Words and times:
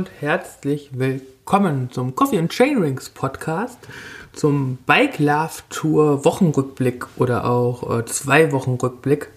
Und 0.00 0.10
herzlich 0.22 0.88
willkommen 0.94 1.90
zum 1.92 2.16
Coffee 2.16 2.38
and 2.38 2.50
Chainrings 2.50 3.10
Podcast, 3.10 3.76
zum 4.32 4.78
Bike 4.86 5.18
Love 5.18 5.60
Tour 5.68 6.24
Wochenrückblick 6.24 7.06
oder 7.18 7.44
auch 7.44 7.98
äh, 7.98 8.06
zwei 8.06 8.50
Wochen 8.50 8.78
Rückblick 8.82 9.28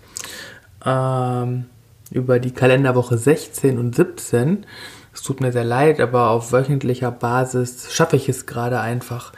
ähm, 0.85 1.65
über 2.11 2.39
die 2.39 2.51
Kalenderwoche 2.51 3.17
16 3.17 3.77
und 3.77 3.93
17. 3.93 4.65
Es 5.13 5.21
tut 5.21 5.41
mir 5.41 5.51
sehr 5.51 5.65
leid, 5.65 5.99
aber 5.99 6.29
auf 6.29 6.53
wöchentlicher 6.53 7.11
Basis 7.11 7.93
schaffe 7.93 8.15
ich 8.15 8.29
es 8.29 8.45
gerade 8.45 8.79
einfach 8.79 9.33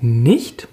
nicht. 0.00 0.66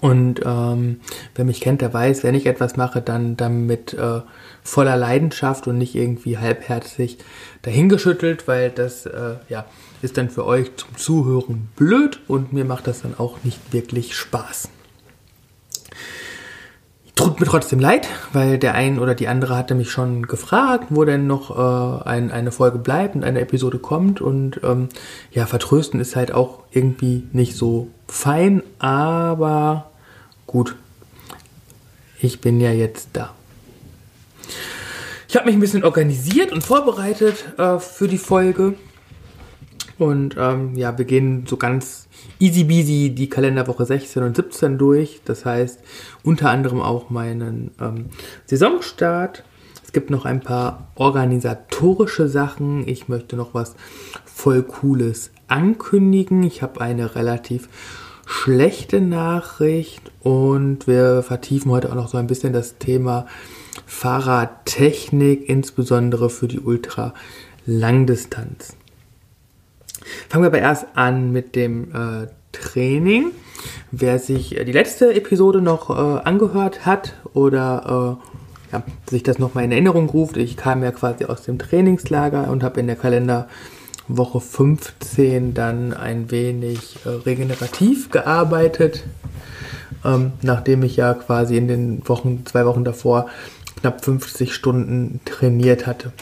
Und 0.00 0.40
ähm, 0.44 1.00
wer 1.34 1.44
mich 1.44 1.60
kennt, 1.60 1.80
der 1.80 1.92
weiß, 1.92 2.24
wenn 2.24 2.34
ich 2.34 2.46
etwas 2.46 2.76
mache, 2.76 3.02
dann, 3.02 3.36
dann 3.36 3.66
mit 3.66 3.94
äh, 3.94 4.20
voller 4.62 4.96
Leidenschaft 4.96 5.66
und 5.66 5.78
nicht 5.78 5.94
irgendwie 5.94 6.38
halbherzig 6.38 7.18
dahingeschüttelt, 7.62 8.48
weil 8.48 8.70
das 8.70 9.06
äh, 9.06 9.36
ja, 9.48 9.66
ist 10.02 10.18
dann 10.18 10.30
für 10.30 10.46
euch 10.46 10.74
zum 10.76 10.96
Zuhören 10.96 11.68
blöd 11.76 12.20
und 12.28 12.52
mir 12.52 12.64
macht 12.64 12.86
das 12.86 13.02
dann 13.02 13.14
auch 13.18 13.44
nicht 13.44 13.72
wirklich 13.72 14.14
Spaß. 14.16 14.68
Tut 17.14 17.40
mir 17.40 17.46
trotzdem 17.46 17.78
leid, 17.78 18.08
weil 18.32 18.58
der 18.58 18.74
ein 18.74 18.98
oder 18.98 19.14
die 19.14 19.28
andere 19.28 19.56
hatte 19.56 19.74
mich 19.74 19.90
schon 19.90 20.26
gefragt, 20.26 20.86
wo 20.88 21.04
denn 21.04 21.26
noch 21.26 21.50
äh, 21.50 22.08
ein, 22.08 22.30
eine 22.32 22.52
Folge 22.52 22.78
bleibt 22.78 23.14
und 23.14 23.22
eine 23.22 23.40
Episode 23.40 23.78
kommt. 23.78 24.22
Und 24.22 24.60
ähm, 24.64 24.88
ja, 25.30 25.44
vertrösten 25.44 26.00
ist 26.00 26.16
halt 26.16 26.32
auch 26.32 26.64
irgendwie 26.70 27.24
nicht 27.32 27.54
so 27.54 27.90
fein, 28.12 28.62
aber 28.78 29.90
gut, 30.46 30.76
ich 32.20 32.40
bin 32.40 32.60
ja 32.60 32.70
jetzt 32.70 33.08
da. 33.14 33.34
Ich 35.28 35.34
habe 35.34 35.46
mich 35.46 35.54
ein 35.54 35.60
bisschen 35.60 35.82
organisiert 35.82 36.52
und 36.52 36.62
vorbereitet 36.62 37.58
äh, 37.58 37.78
für 37.78 38.08
die 38.08 38.18
Folge. 38.18 38.74
Und 39.98 40.36
ähm, 40.38 40.76
ja, 40.76 40.98
wir 40.98 41.06
gehen 41.06 41.46
so 41.48 41.56
ganz 41.56 42.06
easy 42.38 42.64
beasy 42.64 43.14
die 43.14 43.30
Kalenderwoche 43.30 43.86
16 43.86 44.22
und 44.22 44.36
17 44.36 44.76
durch. 44.76 45.22
Das 45.24 45.46
heißt 45.46 45.80
unter 46.22 46.50
anderem 46.50 46.82
auch 46.82 47.08
meinen 47.08 47.70
ähm, 47.80 48.10
Saisonstart. 48.44 49.42
Es 49.84 49.92
gibt 49.92 50.10
noch 50.10 50.24
ein 50.24 50.40
paar 50.40 50.88
organisatorische 50.94 52.28
Sachen. 52.28 52.88
Ich 52.88 53.08
möchte 53.08 53.36
noch 53.36 53.54
was 53.54 53.74
voll 54.24 54.62
Cooles 54.62 55.30
ankündigen. 55.48 56.42
Ich 56.42 56.62
habe 56.62 56.80
eine 56.80 57.14
relativ 57.14 57.68
schlechte 58.26 59.00
Nachricht 59.00 60.10
und 60.20 60.86
wir 60.86 61.22
vertiefen 61.22 61.70
heute 61.70 61.90
auch 61.90 61.94
noch 61.94 62.08
so 62.08 62.18
ein 62.18 62.26
bisschen 62.26 62.52
das 62.52 62.76
Thema 62.78 63.26
Fahrradtechnik, 63.86 65.48
insbesondere 65.48 66.28
für 66.30 66.48
die 66.48 66.60
Ultra-Langdistanz. 66.60 68.76
Fangen 70.28 70.44
wir 70.44 70.48
aber 70.48 70.58
erst 70.58 70.86
an 70.94 71.32
mit 71.32 71.56
dem 71.56 71.94
äh, 71.94 72.26
Training. 72.52 73.32
Wer 73.90 74.18
sich 74.18 74.50
die 74.50 74.72
letzte 74.72 75.14
Episode 75.14 75.62
noch 75.62 75.88
äh, 75.90 76.20
angehört 76.22 76.86
hat 76.86 77.14
oder 77.34 78.18
äh, 78.20 78.41
ja, 78.72 78.82
sich 79.08 79.22
das 79.22 79.38
nochmal 79.38 79.64
in 79.64 79.72
Erinnerung 79.72 80.08
ruft, 80.08 80.36
ich 80.36 80.56
kam 80.56 80.82
ja 80.82 80.90
quasi 80.90 81.26
aus 81.26 81.42
dem 81.42 81.58
Trainingslager 81.58 82.50
und 82.50 82.62
habe 82.62 82.80
in 82.80 82.86
der 82.86 82.96
Kalenderwoche 82.96 84.40
15 84.40 85.54
dann 85.54 85.92
ein 85.92 86.30
wenig 86.30 86.96
äh, 87.04 87.10
regenerativ 87.10 88.10
gearbeitet, 88.10 89.04
ähm, 90.04 90.32
nachdem 90.40 90.82
ich 90.82 90.96
ja 90.96 91.14
quasi 91.14 91.56
in 91.56 91.68
den 91.68 92.08
Wochen, 92.08 92.44
zwei 92.46 92.64
Wochen 92.64 92.84
davor 92.84 93.26
knapp 93.80 94.04
50 94.04 94.54
Stunden 94.54 95.20
trainiert 95.24 95.86
hatte. 95.86 96.12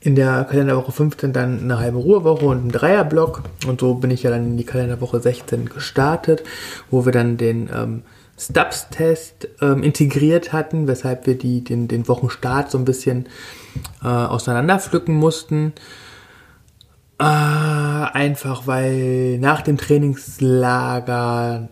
In 0.00 0.14
der 0.14 0.44
Kalenderwoche 0.44 0.92
15 0.92 1.32
dann 1.32 1.60
eine 1.60 1.80
halbe 1.80 1.98
Ruhewoche 1.98 2.46
und 2.46 2.66
ein 2.66 2.70
Dreierblock. 2.70 3.42
Und 3.66 3.80
so 3.80 3.94
bin 3.94 4.12
ich 4.12 4.22
ja 4.22 4.30
dann 4.30 4.44
in 4.44 4.56
die 4.56 4.64
Kalenderwoche 4.64 5.18
16 5.18 5.68
gestartet, 5.68 6.44
wo 6.88 7.04
wir 7.04 7.12
dann 7.12 7.36
den 7.36 7.68
ähm, 7.74 8.02
Stubbs-Test 8.38 9.48
ähm, 9.60 9.82
integriert 9.82 10.52
hatten, 10.52 10.86
weshalb 10.86 11.26
wir 11.26 11.36
die, 11.36 11.62
den, 11.64 11.88
den 11.88 12.06
Wochenstart 12.08 12.70
so 12.70 12.78
ein 12.78 12.84
bisschen 12.84 13.26
äh, 14.02 14.06
auseinanderpflücken 14.06 15.14
mussten. 15.14 15.72
Äh, 17.18 17.24
einfach 17.24 18.66
weil 18.66 19.38
nach 19.38 19.62
dem 19.62 19.76
Trainingslager 19.76 21.68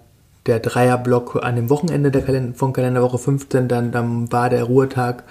der 0.47 0.61
Dreierblock 0.61 1.43
an 1.43 1.57
dem 1.57 1.71
Wochenende 1.71 2.11
der 2.11 2.23
Kalender, 2.23 2.57
von 2.57 2.73
Kalenderwoche 2.73 3.19
15, 3.19 3.69
dann, 3.69 3.93
dann 3.93 4.31
war 4.33 4.51
der 4.51 4.65
Ruhetag 4.65 5.25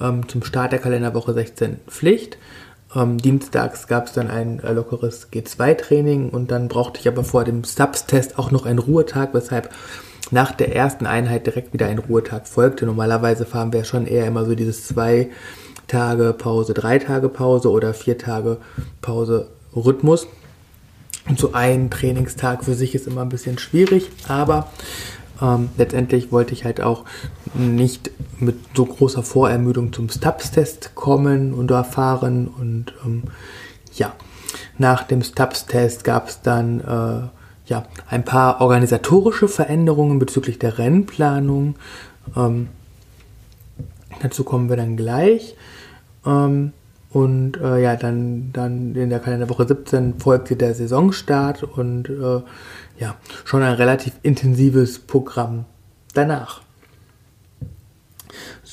ähm, 0.00 0.28
zum 0.28 0.44
Start 0.44 0.72
der 0.72 0.78
Kalenderwoche 0.78 1.34
16 1.34 1.80
Pflicht. 1.88 2.38
Ähm, 2.94 3.18
dienstags 3.18 3.86
gab 3.86 4.06
es 4.06 4.12
dann 4.12 4.30
ein 4.30 4.60
äh, 4.60 4.72
lockeres 4.72 5.30
G2-Training 5.32 6.30
und 6.30 6.50
dann 6.50 6.68
brauchte 6.68 7.00
ich 7.00 7.08
aber 7.08 7.22
vor 7.22 7.44
dem 7.44 7.62
Subs-Test 7.62 8.38
auch 8.38 8.50
noch 8.50 8.66
einen 8.66 8.80
Ruhetag, 8.80 9.34
weshalb 9.34 9.70
nach 10.30 10.52
der 10.52 10.74
ersten 10.74 11.06
Einheit 11.06 11.46
direkt 11.46 11.72
wieder 11.72 11.86
ein 11.86 11.98
Ruhetag 11.98 12.46
folgte. 12.46 12.86
Normalerweise 12.86 13.46
fahren 13.46 13.72
wir 13.72 13.84
schon 13.84 14.06
eher 14.06 14.26
immer 14.26 14.44
so 14.44 14.54
dieses 14.54 14.86
zwei 14.86 15.30
Tage 15.86 16.32
Pause, 16.32 16.72
drei 16.74 16.98
Tage 16.98 17.28
Pause 17.28 17.70
oder 17.70 17.94
vier 17.94 18.16
Tage 18.16 18.58
Pause 19.02 19.48
Rhythmus. 19.74 20.28
Und 21.28 21.38
so 21.38 21.52
ein 21.52 21.90
Trainingstag 21.90 22.64
für 22.64 22.74
sich 22.74 22.94
ist 22.94 23.06
immer 23.06 23.22
ein 23.22 23.28
bisschen 23.28 23.58
schwierig, 23.58 24.10
aber 24.26 24.68
ähm, 25.42 25.68
letztendlich 25.76 26.32
wollte 26.32 26.52
ich 26.54 26.64
halt 26.64 26.80
auch 26.80 27.04
nicht 27.54 28.10
mit 28.38 28.56
so 28.74 28.86
großer 28.86 29.22
Vorermüdung 29.22 29.92
zum 29.92 30.08
Stubbs-Test 30.08 30.94
kommen 30.94 31.52
und 31.52 31.70
erfahren. 31.70 32.48
Und 32.48 32.94
ähm, 33.04 33.24
ja, 33.94 34.12
nach 34.78 35.02
dem 35.02 35.22
Stubbs-Test 35.22 36.04
gab 36.04 36.28
es 36.28 36.42
dann 36.42 36.80
äh, 36.80 37.39
ja, 37.70 37.86
ein 38.08 38.24
paar 38.24 38.60
organisatorische 38.60 39.48
Veränderungen 39.48 40.18
bezüglich 40.18 40.58
der 40.58 40.76
Rennplanung. 40.76 41.76
Ähm, 42.36 42.68
dazu 44.20 44.44
kommen 44.44 44.68
wir 44.68 44.76
dann 44.76 44.96
gleich. 44.96 45.54
Ähm, 46.26 46.72
und 47.12 47.56
äh, 47.56 47.80
ja, 47.80 47.96
dann, 47.96 48.52
dann 48.52 48.94
in 48.94 49.08
der 49.08 49.20
Kalenderwoche 49.20 49.66
17 49.66 50.18
folgte 50.18 50.56
der 50.56 50.74
Saisonstart 50.74 51.62
und 51.62 52.08
äh, 52.08 52.42
ja, 52.98 53.16
schon 53.44 53.62
ein 53.62 53.74
relativ 53.74 54.14
intensives 54.22 54.98
Programm 54.98 55.64
danach. 56.12 56.62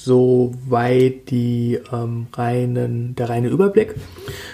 Soweit 0.07 1.29
die 1.31 1.77
ähm, 1.91 2.27
reinen, 2.31 3.13
der 3.15 3.27
reine 3.27 3.49
Überblick. 3.49 3.93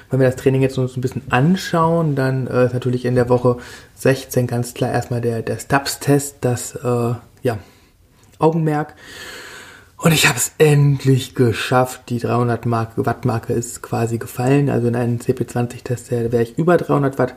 Wenn 0.10 0.20
wir 0.20 0.26
das 0.26 0.36
Training 0.36 0.64
jetzt 0.64 0.80
uns 0.80 0.98
ein 0.98 1.02
bisschen 1.02 1.22
anschauen, 1.30 2.16
dann 2.16 2.48
äh, 2.48 2.66
ist 2.66 2.74
natürlich 2.74 3.06
in 3.06 3.14
der 3.14 3.30
Woche 3.30 3.58
16 3.98 4.48
ganz 4.48 4.74
klar 4.74 4.92
erstmal 4.92 5.22
der, 5.22 5.44
der 5.44 5.60
Stubbs-Test, 5.60 6.38
das 6.42 6.74
äh, 6.76 7.14
ja, 7.44 7.60
Augenmerk. 8.40 8.96
Und 9.98 10.12
ich 10.12 10.28
habe 10.28 10.40
es 10.40 10.54
endlich 10.58 11.36
geschafft. 11.36 12.10
Die 12.10 12.18
300 12.18 12.66
Watt 12.72 13.24
Marke 13.26 13.54
ist 13.54 13.84
quasi 13.84 14.18
gefallen. 14.18 14.72
Also 14.72 14.88
in 14.88 14.96
einem 14.96 15.20
CP20-Test 15.20 16.10
wäre 16.10 16.42
ich 16.42 16.58
über 16.58 16.78
300 16.78 17.20
Watt 17.20 17.36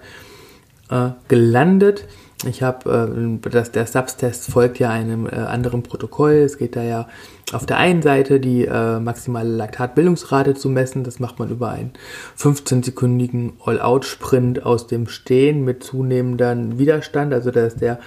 äh, 0.88 1.10
gelandet. 1.28 2.08
Ich 2.44 2.62
habe, 2.62 3.38
äh, 3.42 3.70
der 3.70 3.86
Substest 3.86 4.50
folgt 4.50 4.78
ja 4.78 4.90
einem 4.90 5.26
äh, 5.26 5.30
anderen 5.30 5.82
Protokoll. 5.82 6.34
Es 6.34 6.58
geht 6.58 6.76
da 6.76 6.82
ja 6.82 7.08
auf 7.52 7.64
der 7.64 7.78
einen 7.78 8.02
Seite 8.02 8.40
die 8.40 8.66
äh, 8.66 9.00
maximale 9.00 9.48
Laktatbildungsrate 9.48 10.54
zu 10.54 10.68
messen. 10.68 11.02
Das 11.02 11.18
macht 11.18 11.38
man 11.38 11.50
über 11.50 11.70
einen 11.70 11.92
15-sekündigen 12.38 13.52
All-Out-Sprint 13.64 14.66
aus 14.66 14.86
dem 14.86 15.08
Stehen 15.08 15.64
mit 15.64 15.82
zunehmendem 15.82 16.78
Widerstand. 16.78 17.32
Also 17.32 17.50
da 17.50 17.64
ist 17.64 17.80
der 17.80 18.00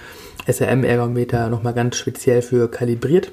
SRM-Ergometer 0.46 1.48
nochmal 1.48 1.74
ganz 1.74 1.96
speziell 1.96 2.42
für 2.42 2.70
kalibriert. 2.70 3.32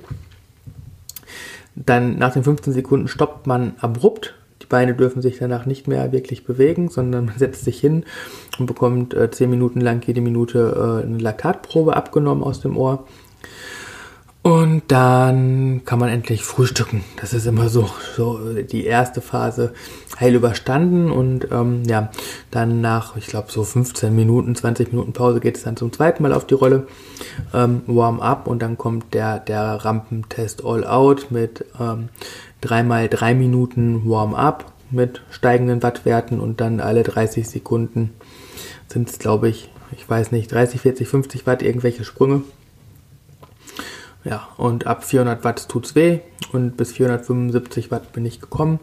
Dann 1.75 2.17
nach 2.17 2.33
den 2.33 2.43
15 2.43 2.73
Sekunden 2.73 3.07
stoppt 3.07 3.45
man 3.45 3.75
abrupt. 3.79 4.33
Die 4.67 4.69
Beine 4.69 4.95
dürfen 4.95 5.21
sich 5.21 5.37
danach 5.37 5.65
nicht 5.65 5.87
mehr 5.87 6.11
wirklich 6.11 6.43
bewegen, 6.43 6.89
sondern 6.89 7.25
man 7.27 7.37
setzt 7.37 7.63
sich 7.63 7.79
hin 7.79 8.03
und 8.59 8.65
bekommt 8.65 9.13
äh, 9.13 9.31
10 9.31 9.49
Minuten 9.49 9.79
lang 9.79 10.05
jede 10.05 10.19
Minute 10.19 11.01
äh, 11.01 11.05
eine 11.05 11.19
Laktatprobe 11.19 11.95
abgenommen 11.95 12.43
aus 12.43 12.59
dem 12.59 12.75
Ohr. 12.75 13.05
Und 14.47 14.83
dann 14.87 15.81
kann 15.83 15.99
man 15.99 16.07
endlich 16.07 16.41
frühstücken. 16.41 17.03
Das 17.19 17.33
ist 17.33 17.45
immer 17.47 17.67
so, 17.67 17.89
so 18.15 18.39
die 18.53 18.85
erste 18.85 19.19
Phase 19.19 19.73
heil 20.21 20.35
überstanden. 20.35 21.11
Und 21.11 21.51
ähm, 21.51 21.83
ja, 21.85 22.11
dann 22.49 22.79
nach, 22.79 23.17
ich 23.17 23.27
glaube, 23.27 23.51
so 23.51 23.63
15 23.63 24.15
Minuten, 24.15 24.55
20 24.55 24.93
Minuten 24.93 25.11
Pause 25.11 25.41
geht 25.41 25.57
es 25.57 25.63
dann 25.63 25.75
zum 25.75 25.91
zweiten 25.91 26.23
Mal 26.23 26.31
auf 26.31 26.47
die 26.47 26.53
Rolle. 26.53 26.87
Ähm, 27.53 27.81
Warm-up 27.87 28.47
und 28.47 28.61
dann 28.61 28.77
kommt 28.77 29.13
der, 29.13 29.39
der 29.39 29.83
Rampentest 29.83 30.63
All-Out 30.63 31.27
mit 31.29 31.65
ähm, 31.77 32.07
dreimal 32.61 33.07
drei 33.09 33.33
Minuten 33.33 34.09
Warm-up 34.09 34.71
mit 34.89 35.21
steigenden 35.29 35.83
Wattwerten 35.83 36.39
und 36.39 36.61
dann 36.61 36.79
alle 36.79 37.03
30 37.03 37.47
Sekunden 37.47 38.13
sind 38.87 39.09
es, 39.09 39.19
glaube 39.19 39.49
ich, 39.49 39.69
ich 39.91 40.09
weiß 40.09 40.31
nicht, 40.31 40.51
30, 40.51 40.81
40, 40.81 41.07
50 41.07 41.47
Watt 41.47 41.61
irgendwelche 41.61 42.03
Sprünge. 42.03 42.43
Ja, 44.23 44.47
und 44.57 44.87
ab 44.87 45.03
400 45.03 45.43
Watt 45.43 45.69
tut's 45.69 45.95
weh 45.95 46.19
und 46.51 46.75
bis 46.77 46.91
475 46.93 47.91
Watt 47.91 48.11
bin 48.13 48.25
ich 48.25 48.41
gekommen. 48.41 48.79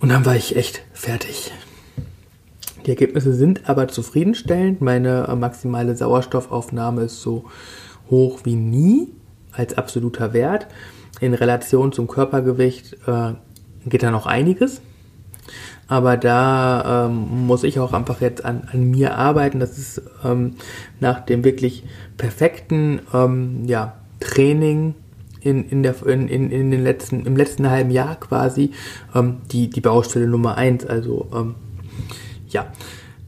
Und 0.00 0.08
dann 0.08 0.26
war 0.26 0.36
ich 0.36 0.56
echt 0.56 0.82
fertig. 0.92 1.52
Die 2.84 2.90
Ergebnisse 2.90 3.34
sind 3.34 3.68
aber 3.68 3.88
zufriedenstellend. 3.88 4.80
Meine 4.80 5.26
äh, 5.28 5.34
maximale 5.34 5.96
Sauerstoffaufnahme 5.96 7.02
ist 7.02 7.20
so 7.20 7.44
hoch 8.10 8.40
wie 8.44 8.54
nie 8.54 9.12
als 9.52 9.74
absoluter 9.74 10.32
Wert. 10.32 10.66
In 11.20 11.34
Relation 11.34 11.92
zum 11.92 12.08
Körpergewicht 12.08 12.94
äh, 13.06 13.32
geht 13.86 14.02
da 14.02 14.10
noch 14.10 14.26
einiges. 14.26 14.80
Aber 15.88 16.16
da 16.16 17.06
ähm, 17.06 17.46
muss 17.46 17.62
ich 17.62 17.78
auch 17.78 17.92
einfach 17.92 18.20
jetzt 18.20 18.44
an, 18.44 18.68
an 18.72 18.90
mir 18.90 19.16
arbeiten. 19.16 19.60
Das 19.60 19.78
ist 19.78 20.02
ähm, 20.24 20.56
nach 20.98 21.20
dem 21.20 21.44
wirklich 21.44 21.84
perfekten 22.16 23.00
ähm, 23.14 23.64
ja, 23.66 23.94
Training 24.18 24.94
in, 25.40 25.68
in 25.68 25.82
der, 25.84 25.94
in, 26.06 26.28
in, 26.28 26.50
in 26.50 26.70
den 26.72 26.82
letzten, 26.82 27.24
im 27.24 27.36
letzten 27.36 27.70
halben 27.70 27.90
Jahr 27.90 28.16
quasi 28.16 28.72
ähm, 29.14 29.36
die, 29.52 29.70
die 29.70 29.80
Baustelle 29.80 30.26
Nummer 30.26 30.56
eins. 30.56 30.84
Also 30.84 31.28
ähm, 31.32 31.54
ja, 32.48 32.66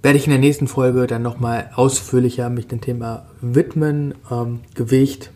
werde 0.02 0.18
ich 0.18 0.26
in 0.26 0.32
der 0.32 0.40
nächsten 0.40 0.66
Folge 0.66 1.06
dann 1.06 1.22
nochmal 1.22 1.70
ausführlicher 1.74 2.50
mich 2.50 2.66
dem 2.66 2.80
Thema 2.80 3.26
widmen. 3.40 4.14
Ähm, 4.32 4.60
Gewicht, 4.74 5.30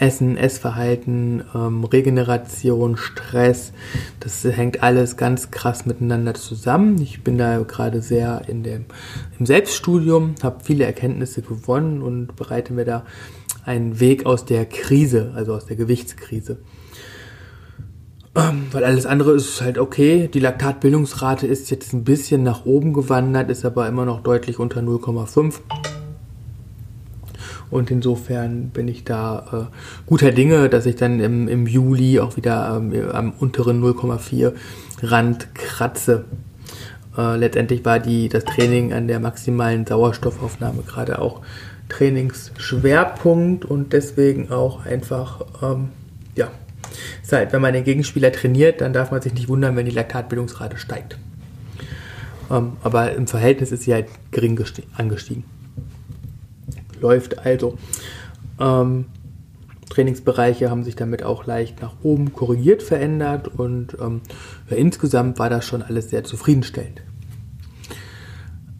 Essen, 0.00 0.36
Essverhalten, 0.36 1.44
ähm, 1.54 1.84
Regeneration, 1.84 2.96
Stress, 2.96 3.72
das 4.18 4.42
hängt 4.44 4.82
alles 4.82 5.18
ganz 5.18 5.50
krass 5.50 5.84
miteinander 5.84 6.34
zusammen. 6.34 7.00
Ich 7.02 7.22
bin 7.22 7.36
da 7.36 7.58
gerade 7.58 8.00
sehr 8.00 8.42
in 8.48 8.62
dem, 8.62 8.86
im 9.38 9.44
Selbststudium, 9.46 10.36
habe 10.42 10.64
viele 10.64 10.84
Erkenntnisse 10.84 11.42
gewonnen 11.42 12.00
und 12.00 12.34
bereite 12.34 12.72
mir 12.72 12.86
da 12.86 13.04
einen 13.64 14.00
Weg 14.00 14.24
aus 14.24 14.46
der 14.46 14.64
Krise, 14.64 15.32
also 15.34 15.54
aus 15.54 15.66
der 15.66 15.76
Gewichtskrise. 15.76 16.58
Ähm, 18.34 18.66
weil 18.72 18.84
alles 18.84 19.06
andere 19.06 19.32
ist 19.32 19.60
halt 19.60 19.76
okay. 19.76 20.28
Die 20.32 20.40
Laktatbildungsrate 20.40 21.46
ist 21.46 21.70
jetzt 21.70 21.92
ein 21.92 22.04
bisschen 22.04 22.42
nach 22.42 22.64
oben 22.64 22.92
gewandert, 22.92 23.50
ist 23.50 23.64
aber 23.64 23.86
immer 23.86 24.06
noch 24.06 24.22
deutlich 24.22 24.58
unter 24.58 24.80
0,5. 24.80 25.60
Und 27.70 27.90
insofern 27.90 28.70
bin 28.70 28.88
ich 28.88 29.04
da 29.04 29.68
äh, 29.70 29.76
guter 30.06 30.32
Dinge, 30.32 30.68
dass 30.68 30.86
ich 30.86 30.96
dann 30.96 31.20
im, 31.20 31.46
im 31.46 31.66
Juli 31.66 32.18
auch 32.18 32.36
wieder 32.36 32.76
ähm, 32.76 33.10
am 33.12 33.32
unteren 33.38 33.82
0,4 33.82 34.52
Rand 35.02 35.54
kratze. 35.54 36.24
Äh, 37.16 37.36
letztendlich 37.36 37.84
war 37.84 38.00
die, 38.00 38.28
das 38.28 38.44
Training 38.44 38.92
an 38.92 39.06
der 39.06 39.20
maximalen 39.20 39.86
Sauerstoffaufnahme 39.86 40.82
gerade 40.82 41.20
auch 41.20 41.42
Trainingsschwerpunkt 41.88 43.64
und 43.64 43.92
deswegen 43.92 44.50
auch 44.50 44.84
einfach, 44.84 45.44
ähm, 45.62 45.90
ja, 46.34 46.48
ist 47.22 47.32
halt, 47.32 47.52
wenn 47.52 47.62
man 47.62 47.72
den 47.72 47.84
Gegenspieler 47.84 48.32
trainiert, 48.32 48.80
dann 48.80 48.92
darf 48.92 49.12
man 49.12 49.22
sich 49.22 49.34
nicht 49.34 49.48
wundern, 49.48 49.76
wenn 49.76 49.86
die 49.86 49.92
Laktatbildungsrate 49.92 50.76
steigt. 50.76 51.18
Ähm, 52.50 52.72
aber 52.82 53.12
im 53.12 53.28
Verhältnis 53.28 53.70
ist 53.70 53.84
sie 53.84 53.94
halt 53.94 54.06
gering 54.32 54.60
angestiegen 54.96 55.44
läuft 57.00 57.38
also. 57.38 57.78
Ähm, 58.58 59.06
Trainingsbereiche 59.88 60.70
haben 60.70 60.84
sich 60.84 60.96
damit 60.96 61.22
auch 61.22 61.46
leicht 61.46 61.82
nach 61.82 61.94
oben 62.02 62.32
korrigiert 62.32 62.82
verändert 62.82 63.48
und 63.48 63.96
ähm, 64.00 64.20
ja, 64.70 64.76
insgesamt 64.76 65.38
war 65.38 65.50
das 65.50 65.66
schon 65.66 65.82
alles 65.82 66.10
sehr 66.10 66.24
zufriedenstellend. 66.24 67.02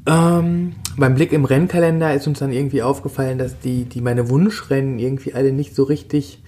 Ähm, 0.07 0.75
beim 0.97 1.15
Blick 1.15 1.33
im 1.33 1.45
Rennkalender 1.45 2.15
ist 2.15 2.27
uns 2.27 2.39
dann 2.39 2.53
irgendwie 2.53 2.83
aufgefallen, 2.83 3.39
dass 3.39 3.59
die, 3.59 3.85
die 3.85 4.01
meine 4.01 4.31
Wunschrennen 4.31 4.99
irgendwie 4.99 5.35
alle 5.35 5.53
nicht 5.53 5.75
so 5.75 5.83
richtig 5.83 6.43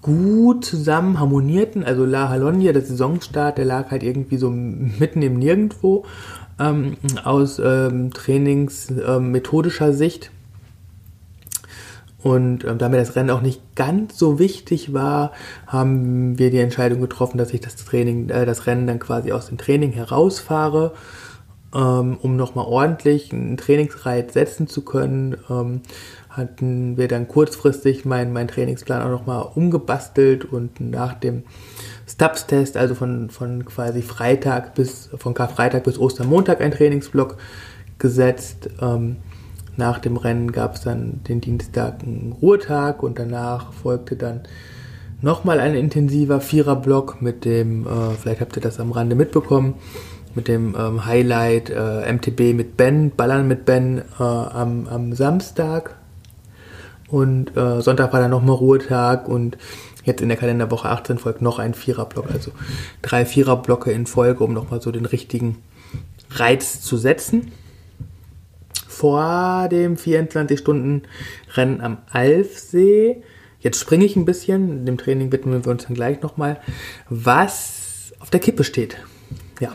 gut 0.00 0.64
zusammen 0.64 1.20
harmonierten. 1.20 1.84
Also 1.84 2.04
La 2.04 2.28
Halonia, 2.28 2.72
der 2.72 2.82
Saisonstart, 2.82 3.58
der 3.58 3.64
lag 3.64 3.90
halt 3.90 4.02
irgendwie 4.02 4.36
so 4.36 4.50
mitten 4.50 5.22
im 5.22 5.38
Nirgendwo 5.38 6.04
ähm, 6.58 6.96
aus 7.24 7.60
ähm, 7.64 8.12
trainingsmethodischer 8.12 9.88
ähm, 9.88 9.94
Sicht. 9.94 10.30
Und 12.22 12.64
ähm, 12.64 12.78
da 12.78 12.88
mir 12.88 12.98
das 12.98 13.16
Rennen 13.16 13.30
auch 13.30 13.40
nicht 13.40 13.74
ganz 13.74 14.16
so 14.16 14.38
wichtig 14.38 14.92
war, 14.92 15.32
haben 15.66 16.38
wir 16.38 16.50
die 16.50 16.58
Entscheidung 16.58 17.00
getroffen, 17.00 17.38
dass 17.38 17.52
ich 17.52 17.60
das 17.60 17.76
Training, 17.76 18.28
äh, 18.28 18.46
das 18.46 18.66
Rennen 18.66 18.86
dann 18.86 19.00
quasi 19.00 19.32
aus 19.32 19.46
dem 19.46 19.58
Training 19.58 19.90
herausfahre, 19.90 20.92
ähm, 21.74 22.16
um 22.22 22.36
nochmal 22.36 22.66
ordentlich 22.66 23.32
einen 23.32 23.56
Trainingsreiz 23.56 24.32
setzen 24.32 24.68
zu 24.68 24.82
können. 24.82 25.36
Ähm, 25.50 25.80
hatten 26.30 26.96
wir 26.96 27.08
dann 27.08 27.28
kurzfristig 27.28 28.04
meinen 28.04 28.32
mein 28.32 28.48
Trainingsplan 28.48 29.02
auch 29.02 29.10
nochmal 29.10 29.48
umgebastelt 29.54 30.44
und 30.46 30.80
nach 30.80 31.14
dem 31.14 31.42
Stubbs-Test, 32.06 32.76
also 32.76 32.94
von, 32.94 33.30
von 33.30 33.64
quasi 33.64 34.00
Freitag 34.00 34.74
bis, 34.74 35.10
von 35.18 35.34
Karfreitag 35.34 35.84
bis 35.84 35.98
Ostermontag 35.98 36.60
ein 36.60 36.70
Trainingsblock 36.70 37.36
gesetzt. 37.98 38.70
Ähm, 38.80 39.16
nach 39.76 39.98
dem 39.98 40.16
Rennen 40.16 40.52
gab 40.52 40.74
es 40.74 40.82
dann 40.82 41.20
den 41.28 41.40
Dienstag 41.40 42.02
einen 42.02 42.32
Ruhetag 42.40 43.02
und 43.02 43.18
danach 43.18 43.72
folgte 43.72 44.16
dann 44.16 44.42
nochmal 45.22 45.60
ein 45.60 45.74
intensiver 45.74 46.40
Viererblock 46.40 47.22
mit 47.22 47.44
dem, 47.44 47.86
äh, 47.86 48.10
vielleicht 48.20 48.40
habt 48.40 48.56
ihr 48.56 48.62
das 48.62 48.80
am 48.80 48.92
Rande 48.92 49.16
mitbekommen, 49.16 49.74
mit 50.34 50.48
dem 50.48 50.74
ähm, 50.78 51.06
Highlight 51.06 51.70
äh, 51.70 52.12
MTB 52.12 52.54
mit 52.54 52.76
Ben, 52.76 53.10
Ballern 53.10 53.48
mit 53.48 53.64
Ben 53.64 54.02
äh, 54.18 54.22
am, 54.22 54.88
am 54.88 55.14
Samstag. 55.14 55.96
Und 57.08 57.56
äh, 57.56 57.80
Sonntag 57.82 58.12
war 58.12 58.20
dann 58.20 58.30
nochmal 58.30 58.56
Ruhetag 58.56 59.28
und 59.28 59.58
jetzt 60.04 60.22
in 60.22 60.28
der 60.28 60.38
Kalenderwoche 60.38 60.88
18 60.88 61.18
folgt 61.18 61.42
noch 61.42 61.58
ein 61.58 61.74
Viererblock, 61.74 62.30
also 62.30 62.52
drei 63.02 63.26
Viererblocke 63.26 63.92
in 63.92 64.06
Folge, 64.06 64.42
um 64.44 64.54
nochmal 64.54 64.80
so 64.80 64.90
den 64.90 65.04
richtigen 65.04 65.58
Reiz 66.30 66.80
zu 66.80 66.96
setzen 66.96 67.52
vor 69.02 69.68
dem 69.68 69.96
24-Stunden-Rennen 69.96 71.80
am 71.80 71.98
Alfsee. 72.12 73.24
Jetzt 73.58 73.80
springe 73.80 74.04
ich 74.04 74.14
ein 74.14 74.24
bisschen, 74.24 74.86
dem 74.86 74.96
Training 74.96 75.32
widmen 75.32 75.64
wir 75.64 75.72
uns 75.72 75.86
dann 75.86 75.94
gleich 75.94 76.22
nochmal, 76.22 76.60
was 77.08 78.12
auf 78.20 78.30
der 78.30 78.38
Kippe 78.38 78.62
steht. 78.62 78.98
Ja, 79.58 79.72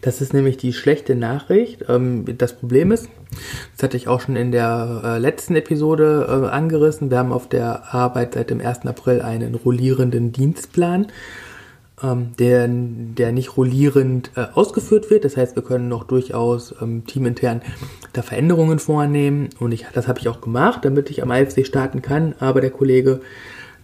das 0.00 0.20
ist 0.20 0.34
nämlich 0.34 0.56
die 0.56 0.72
schlechte 0.72 1.14
Nachricht. 1.14 1.84
Ähm, 1.88 2.24
das 2.36 2.56
Problem 2.56 2.90
ist, 2.90 3.08
das 3.76 3.84
hatte 3.84 3.96
ich 3.96 4.08
auch 4.08 4.20
schon 4.20 4.34
in 4.34 4.50
der 4.50 5.02
äh, 5.04 5.18
letzten 5.18 5.54
Episode 5.54 6.26
äh, 6.28 6.48
angerissen, 6.48 7.12
wir 7.12 7.18
haben 7.18 7.32
auf 7.32 7.48
der 7.48 7.94
Arbeit 7.94 8.34
seit 8.34 8.50
dem 8.50 8.60
1. 8.60 8.84
April 8.86 9.22
einen 9.22 9.54
rollierenden 9.54 10.32
Dienstplan 10.32 11.06
ähm, 12.02 12.32
der, 12.38 12.68
der 12.68 13.32
nicht 13.32 13.56
rollierend 13.56 14.30
äh, 14.36 14.46
ausgeführt 14.54 15.10
wird. 15.10 15.24
Das 15.24 15.36
heißt, 15.36 15.56
wir 15.56 15.62
können 15.62 15.88
noch 15.88 16.04
durchaus 16.04 16.74
ähm, 16.80 17.06
teamintern 17.06 17.62
da 18.12 18.22
Veränderungen 18.22 18.78
vornehmen. 18.78 19.50
Und 19.58 19.72
ich, 19.72 19.86
das 19.92 20.08
habe 20.08 20.18
ich 20.20 20.28
auch 20.28 20.40
gemacht, 20.40 20.84
damit 20.84 21.10
ich 21.10 21.22
am 21.22 21.30
IFC 21.30 21.66
starten 21.66 22.02
kann. 22.02 22.34
Aber 22.40 22.60
der 22.60 22.70
Kollege, 22.70 23.20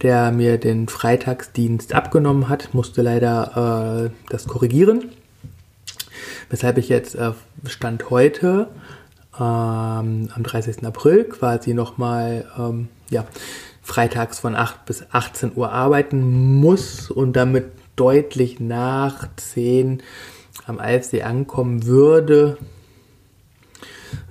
der 0.02 0.32
mir 0.32 0.58
den 0.58 0.88
Freitagsdienst 0.88 1.94
abgenommen 1.94 2.48
hat, 2.48 2.74
musste 2.74 3.02
leider 3.02 4.06
äh, 4.06 4.30
das 4.30 4.46
korrigieren. 4.46 5.10
Weshalb 6.50 6.78
ich 6.78 6.88
jetzt 6.88 7.14
äh, 7.14 7.32
Stand 7.66 8.10
heute 8.10 8.68
ähm, 9.38 10.28
am 10.32 10.42
30. 10.42 10.84
April 10.84 11.24
quasi 11.24 11.74
nochmal 11.74 12.44
ähm, 12.58 12.88
ja, 13.10 13.24
freitags 13.82 14.38
von 14.38 14.54
8 14.54 14.86
bis 14.86 15.04
18 15.10 15.52
Uhr 15.54 15.72
arbeiten 15.72 16.60
muss 16.60 17.10
und 17.10 17.34
damit 17.34 17.66
deutlich 17.96 18.60
nach 18.60 19.28
10 19.36 20.02
am 20.66 20.78
Alfsee 20.78 21.22
ankommen 21.22 21.86
würde. 21.86 22.58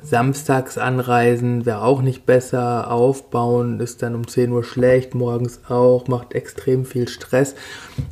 Samstags 0.01 0.77
anreisen 0.77 1.65
wäre 1.65 1.81
auch 1.81 2.01
nicht 2.01 2.25
besser. 2.25 2.91
Aufbauen 2.91 3.79
ist 3.79 4.01
dann 4.01 4.15
um 4.15 4.27
10 4.27 4.51
Uhr 4.51 4.63
schlecht, 4.63 5.15
morgens 5.15 5.61
auch, 5.69 6.07
macht 6.07 6.33
extrem 6.33 6.85
viel 6.85 7.07
Stress. 7.07 7.55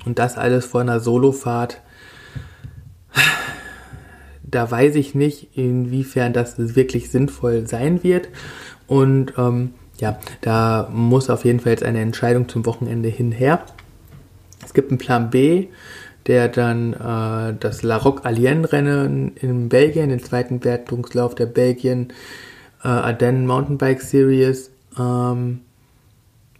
Und 0.05 0.19
das 0.19 0.37
alles 0.37 0.65
vor 0.65 0.81
einer 0.81 0.99
Solofahrt. 0.99 1.81
Da 4.43 4.69
weiß 4.69 4.95
ich 4.95 5.15
nicht, 5.15 5.55
inwiefern 5.57 6.33
das 6.33 6.75
wirklich 6.75 7.09
sinnvoll 7.09 7.67
sein 7.67 8.03
wird. 8.03 8.29
Und 8.87 9.33
ähm, 9.37 9.73
ja, 9.97 10.19
da 10.41 10.89
muss 10.91 11.29
auf 11.29 11.45
jeden 11.45 11.59
Fall 11.59 11.71
jetzt 11.71 11.83
eine 11.83 12.01
Entscheidung 12.01 12.49
zum 12.49 12.65
Wochenende 12.65 13.09
hinher. 13.09 13.63
Es 14.71 14.73
gibt 14.73 14.89
einen 14.89 14.99
Plan 14.99 15.29
B, 15.29 15.67
der 16.27 16.47
dann 16.47 16.93
äh, 16.93 17.53
das 17.59 17.83
La 17.83 17.97
Roque 17.97 18.23
Alien 18.23 18.63
Rennen 18.63 19.35
in 19.35 19.67
Belgien, 19.67 20.07
den 20.07 20.23
zweiten 20.23 20.63
Wertungslauf 20.63 21.35
der 21.35 21.47
Belgien 21.47 22.13
äh, 22.81 22.87
Ardennen 22.87 23.45
Mountainbike 23.45 24.01
Series 24.01 24.71
ähm, 24.97 25.59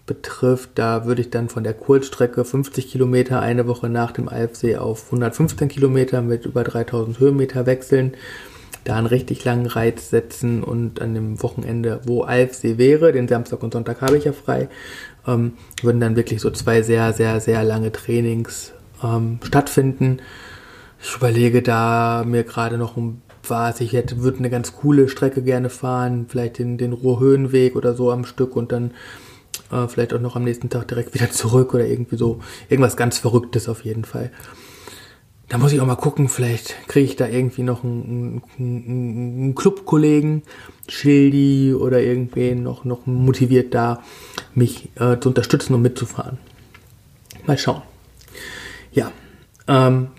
betrifft. 0.06 0.72
Da 0.76 1.06
würde 1.06 1.22
ich 1.22 1.30
dann 1.30 1.48
von 1.48 1.64
der 1.64 1.74
Kurzstrecke 1.74 2.44
50 2.44 2.92
Kilometer 2.92 3.40
eine 3.40 3.66
Woche 3.66 3.88
nach 3.88 4.12
dem 4.12 4.28
Alpsee 4.28 4.76
auf 4.76 5.06
115 5.06 5.70
Kilometer 5.70 6.22
mit 6.22 6.46
über 6.46 6.66
3000 6.66 7.18
Höhenmeter 7.18 7.66
wechseln. 7.66 8.16
Da 8.84 8.98
einen 8.98 9.08
richtig 9.08 9.46
langen 9.46 9.68
Reiz 9.68 10.10
setzen 10.10 10.64
und 10.64 11.02
an 11.02 11.14
dem 11.14 11.42
Wochenende, 11.42 12.02
wo 12.04 12.24
Alpsee 12.24 12.78
wäre, 12.78 13.14
den 13.14 13.30
Samstag 13.30 13.64
und 13.64 13.72
Sonntag 13.72 14.02
habe 14.02 14.18
ich 14.18 14.26
ja 14.26 14.34
frei, 14.34 14.68
ähm, 15.28 15.54
würden 15.82 16.00
dann 16.00 16.16
wirklich 16.16 16.42
so 16.42 16.50
zwei 16.52 16.82
sehr, 16.82 17.14
sehr, 17.14 17.40
sehr 17.40 17.64
lange 17.64 17.92
Trainings 17.92 18.74
ähm, 19.04 19.40
stattfinden. 19.44 20.20
Ich 21.02 21.16
überlege 21.16 21.62
da 21.62 22.24
mir 22.26 22.44
gerade 22.44 22.78
noch 22.78 22.98
um 22.98 23.22
was. 23.48 23.82
Ich 23.82 23.94
hätte, 23.94 24.22
würde 24.22 24.40
eine 24.40 24.50
ganz 24.50 24.74
coole 24.74 25.10
Strecke 25.10 25.42
gerne 25.42 25.70
fahren, 25.70 26.26
vielleicht 26.28 26.60
den, 26.60 26.78
den 26.78 26.94
Ruhrhöhenweg 26.94 27.76
oder 27.76 27.96
so 27.96 28.12
am 28.12 28.26
Stück 28.26 28.56
und 28.56 28.72
dann 28.72 28.92
äh, 29.72 29.88
vielleicht 29.88 30.14
auch 30.14 30.20
noch 30.20 30.36
am 30.36 30.44
nächsten 30.44 30.70
Tag 30.70 30.88
direkt 30.88 31.14
wieder 31.14 31.32
zurück 31.32 31.74
oder 31.74 31.86
irgendwie 31.86 32.18
so. 32.18 32.40
Irgendwas 32.70 32.98
ganz 32.98 33.18
Verrücktes 33.18 33.68
auf 33.70 33.84
jeden 33.84 34.06
Fall. 34.06 34.32
Da 35.52 35.58
muss 35.58 35.74
ich 35.74 35.82
auch 35.82 35.86
mal 35.86 35.98
gucken, 35.98 36.30
vielleicht 36.30 36.88
kriege 36.88 37.06
ich 37.06 37.18
da 37.18 37.28
irgendwie 37.28 37.64
noch 37.64 37.84
einen, 37.84 38.42
einen, 38.58 38.86
einen 38.88 39.54
Clubkollegen, 39.54 40.44
Schildi 40.88 41.74
oder 41.74 42.00
irgendwen 42.00 42.64
noch, 42.64 42.86
noch 42.86 43.06
motiviert 43.06 43.74
da, 43.74 44.02
mich 44.56 44.92
äh, 44.96 45.20
zu 45.20 45.28
unterstützen 45.28 45.74
und 45.74 45.82
mitzufahren. 45.82 46.38
Mal 47.46 47.58
schauen. 47.58 47.82
Ja, 48.94 49.12
ähm, 49.68 50.12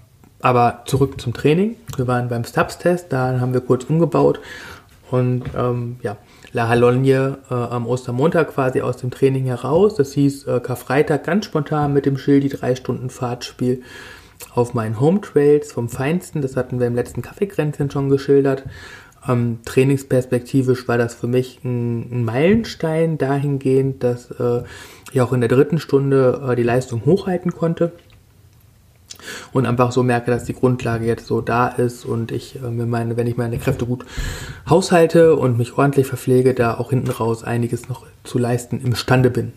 aber 0.42 0.82
zurück 0.84 1.18
zum 1.18 1.32
Training. 1.32 1.76
Wir 1.96 2.06
waren 2.06 2.28
beim 2.28 2.44
Stubbs-Test, 2.44 3.06
da 3.08 3.40
haben 3.40 3.54
wir 3.54 3.62
kurz 3.62 3.84
umgebaut 3.84 4.38
und 5.10 5.44
ähm, 5.56 5.96
ja, 6.02 6.18
La 6.52 6.68
Halogne 6.68 7.38
äh, 7.50 7.54
am 7.54 7.86
Ostermontag 7.86 8.52
quasi 8.52 8.82
aus 8.82 8.98
dem 8.98 9.10
Training 9.10 9.46
heraus. 9.46 9.94
Das 9.94 10.12
hieß 10.12 10.46
äh, 10.46 10.60
Karfreitag 10.60 11.24
ganz 11.24 11.46
spontan 11.46 11.94
mit 11.94 12.04
dem 12.04 12.18
Schildi 12.18 12.50
drei 12.50 12.74
Stunden 12.74 13.08
Fahrtspiel 13.08 13.82
auf 14.54 14.74
meinen 14.74 15.00
Home 15.00 15.20
Trails 15.20 15.72
vom 15.72 15.88
Feinsten. 15.88 16.42
Das 16.42 16.56
hatten 16.56 16.80
wir 16.80 16.86
im 16.86 16.94
letzten 16.94 17.22
Kaffeekränzchen 17.22 17.90
schon 17.90 18.08
geschildert. 18.08 18.64
Ähm, 19.26 19.60
trainingsperspektivisch 19.64 20.88
war 20.88 20.98
das 20.98 21.14
für 21.14 21.28
mich 21.28 21.60
ein, 21.64 22.10
ein 22.10 22.24
Meilenstein 22.24 23.18
dahingehend, 23.18 24.02
dass 24.02 24.30
äh, 24.32 24.62
ich 25.12 25.20
auch 25.20 25.32
in 25.32 25.40
der 25.40 25.48
dritten 25.48 25.78
Stunde 25.78 26.42
äh, 26.48 26.56
die 26.56 26.64
Leistung 26.64 27.04
hochhalten 27.04 27.52
konnte 27.52 27.92
und 29.52 29.66
einfach 29.66 29.92
so 29.92 30.02
merke, 30.02 30.30
dass 30.30 30.44
die 30.44 30.54
Grundlage 30.54 31.06
jetzt 31.06 31.26
so 31.26 31.40
da 31.40 31.68
ist 31.68 32.04
und 32.04 32.32
ich 32.32 32.56
äh, 32.56 32.70
mir 32.70 32.86
meine, 32.86 33.16
wenn 33.16 33.26
ich 33.26 33.36
meine 33.36 33.58
Kräfte 33.58 33.86
gut 33.86 34.04
haushalte 34.68 35.36
und 35.36 35.58
mich 35.58 35.76
ordentlich 35.78 36.06
verpflege, 36.06 36.54
da 36.54 36.78
auch 36.78 36.90
hinten 36.90 37.10
raus 37.10 37.44
einiges 37.44 37.88
noch 37.88 38.06
zu 38.24 38.38
leisten 38.38 38.80
imstande 38.80 39.30
bin. 39.30 39.52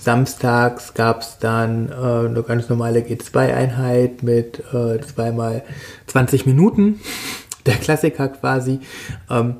Samstags 0.00 0.94
gab 0.94 1.20
es 1.20 1.38
dann 1.38 1.90
äh, 1.90 2.28
eine 2.28 2.42
ganz 2.42 2.68
normale 2.68 3.00
G2-Einheit 3.00 4.22
mit 4.22 4.62
äh, 4.72 5.00
zweimal 5.00 5.62
20 6.06 6.46
Minuten. 6.46 7.00
Der 7.66 7.76
Klassiker 7.76 8.28
quasi. 8.28 8.80
Ähm, 9.28 9.56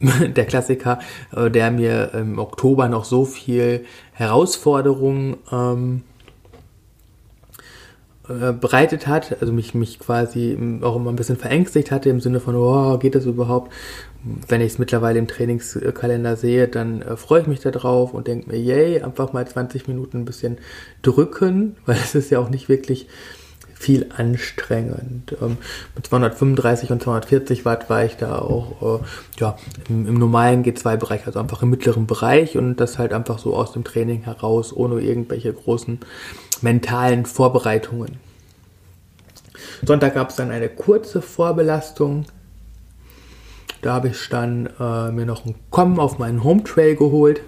der 0.34 0.44
Klassiker, 0.44 0.98
äh, 1.34 1.50
der 1.50 1.70
mir 1.70 2.12
im 2.14 2.38
Oktober 2.38 2.88
noch 2.88 3.04
so 3.04 3.24
viel 3.24 3.84
Herausforderungen 4.12 5.36
ähm, 5.50 6.02
äh, 8.28 8.52
bereitet 8.52 9.06
hat, 9.06 9.36
also 9.40 9.52
mich, 9.52 9.74
mich 9.74 9.98
quasi 9.98 10.56
auch 10.82 10.96
immer 10.96 11.12
ein 11.12 11.16
bisschen 11.16 11.36
verängstigt 11.36 11.90
hatte 11.90 12.08
im 12.08 12.20
Sinne 12.20 12.40
von, 12.40 12.54
oh, 12.54 12.96
geht 12.96 13.14
das 13.14 13.26
überhaupt? 13.26 13.70
Wenn 14.48 14.62
ich 14.62 14.72
es 14.72 14.78
mittlerweile 14.78 15.18
im 15.18 15.28
Trainingskalender 15.28 16.36
sehe, 16.36 16.66
dann 16.66 17.02
äh, 17.02 17.16
freue 17.18 17.42
ich 17.42 17.46
mich 17.46 17.60
darauf 17.60 18.14
und 18.14 18.26
denke 18.26 18.50
mir, 18.50 18.58
yay, 18.58 19.02
einfach 19.02 19.34
mal 19.34 19.46
20 19.46 19.88
Minuten 19.88 20.20
ein 20.20 20.24
bisschen 20.24 20.56
drücken, 21.02 21.76
weil 21.86 21.96
es 21.96 22.14
ist 22.14 22.30
ja 22.30 22.38
auch 22.38 22.48
nicht 22.48 22.70
wirklich 22.70 23.08
viel 23.74 24.06
anstrengend. 24.16 25.36
Ähm, 25.42 25.58
mit 25.94 26.06
235 26.06 26.92
und 26.92 27.02
240 27.02 27.66
Watt 27.66 27.90
war 27.90 28.06
ich 28.06 28.16
da 28.16 28.38
auch 28.38 29.00
äh, 29.00 29.04
ja, 29.38 29.58
im, 29.90 30.08
im 30.08 30.14
normalen 30.14 30.64
G2-Bereich, 30.64 31.26
also 31.26 31.40
einfach 31.40 31.62
im 31.62 31.68
mittleren 31.68 32.06
Bereich 32.06 32.56
und 32.56 32.76
das 32.76 32.98
halt 32.98 33.12
einfach 33.12 33.38
so 33.38 33.54
aus 33.54 33.72
dem 33.72 33.84
Training 33.84 34.22
heraus, 34.22 34.74
ohne 34.74 35.00
irgendwelche 35.00 35.52
großen 35.52 36.00
mentalen 36.62 37.26
Vorbereitungen. 37.26 38.18
Sonntag 39.84 40.14
gab 40.14 40.30
es 40.30 40.36
dann 40.36 40.50
eine 40.50 40.68
kurze 40.68 41.22
Vorbelastung. 41.22 42.26
Da 43.82 43.94
habe 43.94 44.08
ich 44.08 44.28
dann 44.28 44.68
äh, 44.80 45.10
mir 45.10 45.26
noch 45.26 45.44
einen 45.44 45.56
Kommen 45.70 45.98
auf 45.98 46.18
meinen 46.18 46.42
Home 46.42 46.64
Trail 46.64 46.96
geholt. 46.96 47.42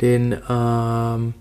Den 0.00 0.36
ähm, 0.48 1.34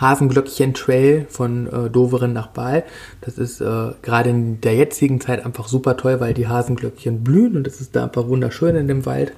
Hasenglöckchen 0.00 0.74
Trail 0.74 1.26
von 1.28 1.66
äh, 1.66 1.90
Doveren 1.90 2.32
nach 2.32 2.48
Baal. 2.48 2.84
Das 3.20 3.38
ist 3.38 3.60
äh, 3.60 3.92
gerade 4.02 4.30
in 4.30 4.60
der 4.60 4.74
jetzigen 4.74 5.20
Zeit 5.20 5.44
einfach 5.44 5.68
super 5.68 5.96
toll, 5.96 6.20
weil 6.20 6.34
die 6.34 6.48
Hasenglöckchen 6.48 7.22
blühen 7.22 7.56
und 7.56 7.66
es 7.66 7.80
ist 7.80 7.94
da 7.94 8.04
einfach 8.04 8.26
wunderschön 8.26 8.76
in 8.76 8.88
dem 8.88 9.04
Wald. 9.06 9.34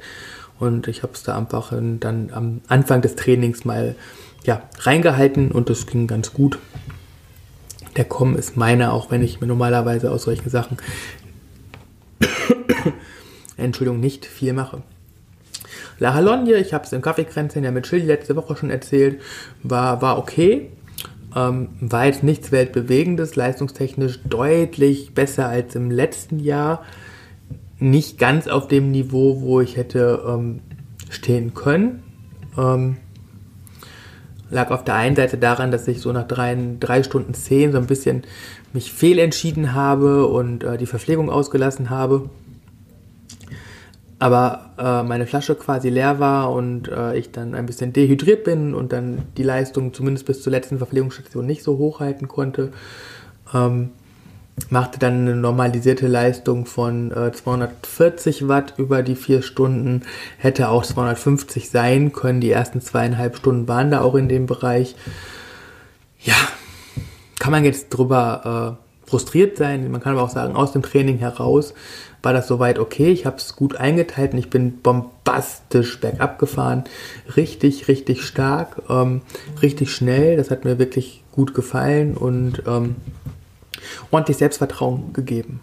Und 0.60 0.86
ich 0.86 1.02
habe 1.02 1.12
es 1.14 1.24
da 1.24 1.36
einfach 1.36 1.72
in, 1.72 1.98
dann 1.98 2.30
am 2.32 2.60
Anfang 2.68 3.02
des 3.02 3.16
Trainings 3.16 3.64
mal 3.64 3.96
ja, 4.44 4.62
reingehalten 4.78 5.50
und 5.52 5.70
das 5.70 5.86
ging 5.86 6.06
ganz 6.06 6.32
gut. 6.32 6.58
Der 7.96 8.04
Com 8.04 8.36
ist 8.36 8.56
meiner, 8.56 8.92
auch 8.92 9.10
wenn 9.10 9.22
ich 9.22 9.40
mir 9.40 9.46
normalerweise 9.46 10.10
aus 10.10 10.22
solchen 10.22 10.48
Sachen 10.48 10.78
Entschuldigung, 13.56 14.00
nicht 14.00 14.26
viel 14.26 14.52
mache. 14.52 14.82
La 15.98 16.14
Halogne, 16.14 16.54
ich 16.54 16.74
habe 16.74 16.84
es 16.84 16.92
im 16.92 17.02
Kaffeekränzchen 17.02 17.64
ja 17.64 17.70
mit 17.70 17.86
Chili 17.86 18.06
letzte 18.06 18.34
Woche 18.36 18.56
schon 18.56 18.70
erzählt, 18.70 19.20
war, 19.62 20.02
war 20.02 20.18
okay. 20.18 20.70
Ähm, 21.34 21.70
war 21.80 22.06
jetzt 22.06 22.22
nichts 22.22 22.52
weltbewegendes, 22.52 23.36
leistungstechnisch 23.36 24.20
deutlich 24.24 25.14
besser 25.14 25.48
als 25.48 25.74
im 25.74 25.90
letzten 25.90 26.38
Jahr. 26.38 26.84
Nicht 27.78 28.18
ganz 28.18 28.48
auf 28.48 28.68
dem 28.68 28.90
Niveau, 28.90 29.40
wo 29.40 29.60
ich 29.60 29.76
hätte 29.76 30.22
ähm, 30.26 30.60
stehen 31.08 31.54
können. 31.54 32.02
Ähm, 32.58 32.98
lag 34.52 34.70
auf 34.70 34.84
der 34.84 34.94
einen 34.94 35.16
Seite 35.16 35.38
daran, 35.38 35.70
dass 35.70 35.88
ich 35.88 36.00
so 36.00 36.12
nach 36.12 36.28
drei, 36.28 36.56
drei 36.78 37.02
Stunden 37.02 37.34
zehn 37.34 37.72
so 37.72 37.78
ein 37.78 37.86
bisschen 37.86 38.22
mich 38.72 38.92
fehlentschieden 38.92 39.74
habe 39.74 40.26
und 40.26 40.62
äh, 40.62 40.78
die 40.78 40.86
Verpflegung 40.86 41.30
ausgelassen 41.30 41.90
habe. 41.90 42.28
Aber 44.18 44.70
äh, 44.78 45.02
meine 45.02 45.26
Flasche 45.26 45.56
quasi 45.56 45.88
leer 45.88 46.20
war 46.20 46.52
und 46.52 46.88
äh, 46.88 47.16
ich 47.16 47.32
dann 47.32 47.56
ein 47.56 47.66
bisschen 47.66 47.92
dehydriert 47.92 48.44
bin 48.44 48.72
und 48.72 48.92
dann 48.92 49.22
die 49.36 49.42
Leistung 49.42 49.92
zumindest 49.92 50.26
bis 50.26 50.42
zur 50.42 50.52
letzten 50.52 50.78
Verpflegungsstation 50.78 51.44
nicht 51.44 51.64
so 51.64 51.78
hochhalten 51.78 52.28
konnte. 52.28 52.70
Ähm, 53.52 53.90
machte 54.70 54.98
dann 54.98 55.22
eine 55.22 55.36
normalisierte 55.36 56.06
Leistung 56.06 56.66
von 56.66 57.10
äh, 57.10 57.32
240 57.32 58.48
Watt 58.48 58.74
über 58.76 59.02
die 59.02 59.16
vier 59.16 59.42
Stunden, 59.42 60.02
hätte 60.38 60.68
auch 60.68 60.84
250 60.84 61.70
sein 61.70 62.12
können. 62.12 62.40
Die 62.40 62.50
ersten 62.50 62.80
zweieinhalb 62.80 63.36
Stunden 63.36 63.68
waren 63.68 63.90
da 63.90 64.02
auch 64.02 64.14
in 64.14 64.28
dem 64.28 64.46
Bereich. 64.46 64.94
Ja, 66.20 66.34
kann 67.38 67.52
man 67.52 67.64
jetzt 67.64 67.88
drüber 67.90 68.78
äh, 68.78 69.08
frustriert 69.10 69.56
sein. 69.56 69.90
Man 69.90 70.00
kann 70.00 70.12
aber 70.12 70.22
auch 70.22 70.30
sagen, 70.30 70.54
aus 70.54 70.72
dem 70.72 70.82
Training 70.82 71.18
heraus 71.18 71.74
war 72.22 72.32
das 72.32 72.46
soweit 72.46 72.78
okay. 72.78 73.10
Ich 73.10 73.26
habe 73.26 73.36
es 73.36 73.56
gut 73.56 73.76
eingeteilt 73.76 74.32
und 74.32 74.38
ich 74.38 74.48
bin 74.48 74.80
bombastisch 74.80 76.00
bergab 76.00 76.38
gefahren. 76.38 76.84
Richtig, 77.36 77.88
richtig 77.88 78.22
stark, 78.22 78.82
ähm, 78.88 79.22
richtig 79.60 79.92
schnell. 79.92 80.36
Das 80.36 80.50
hat 80.50 80.64
mir 80.64 80.78
wirklich 80.78 81.24
gut 81.32 81.52
gefallen 81.52 82.16
und 82.16 82.62
ähm, 82.66 82.96
ordentlich 84.10 84.36
Selbstvertrauen 84.36 85.12
gegeben. 85.12 85.60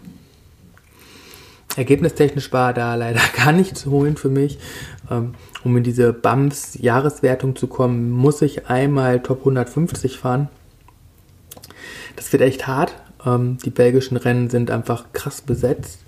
Ergebnistechnisch 1.76 2.52
war 2.52 2.74
da 2.74 2.94
leider 2.94 3.20
gar 3.36 3.52
nichts 3.52 3.82
zu 3.82 3.90
holen 3.90 4.16
für 4.16 4.28
mich. 4.28 4.58
Ähm, 5.10 5.34
um 5.64 5.76
in 5.76 5.82
diese 5.82 6.12
BAMS 6.12 6.78
Jahreswertung 6.80 7.56
zu 7.56 7.66
kommen, 7.66 8.10
muss 8.10 8.42
ich 8.42 8.68
einmal 8.68 9.20
Top 9.20 9.40
150 9.40 10.18
fahren. 10.18 10.48
Das 12.16 12.32
wird 12.32 12.42
echt 12.42 12.66
hart. 12.66 12.94
Ähm, 13.24 13.58
die 13.64 13.70
belgischen 13.70 14.16
Rennen 14.16 14.50
sind 14.50 14.70
einfach 14.70 15.12
krass 15.12 15.40
besetzt. 15.40 16.00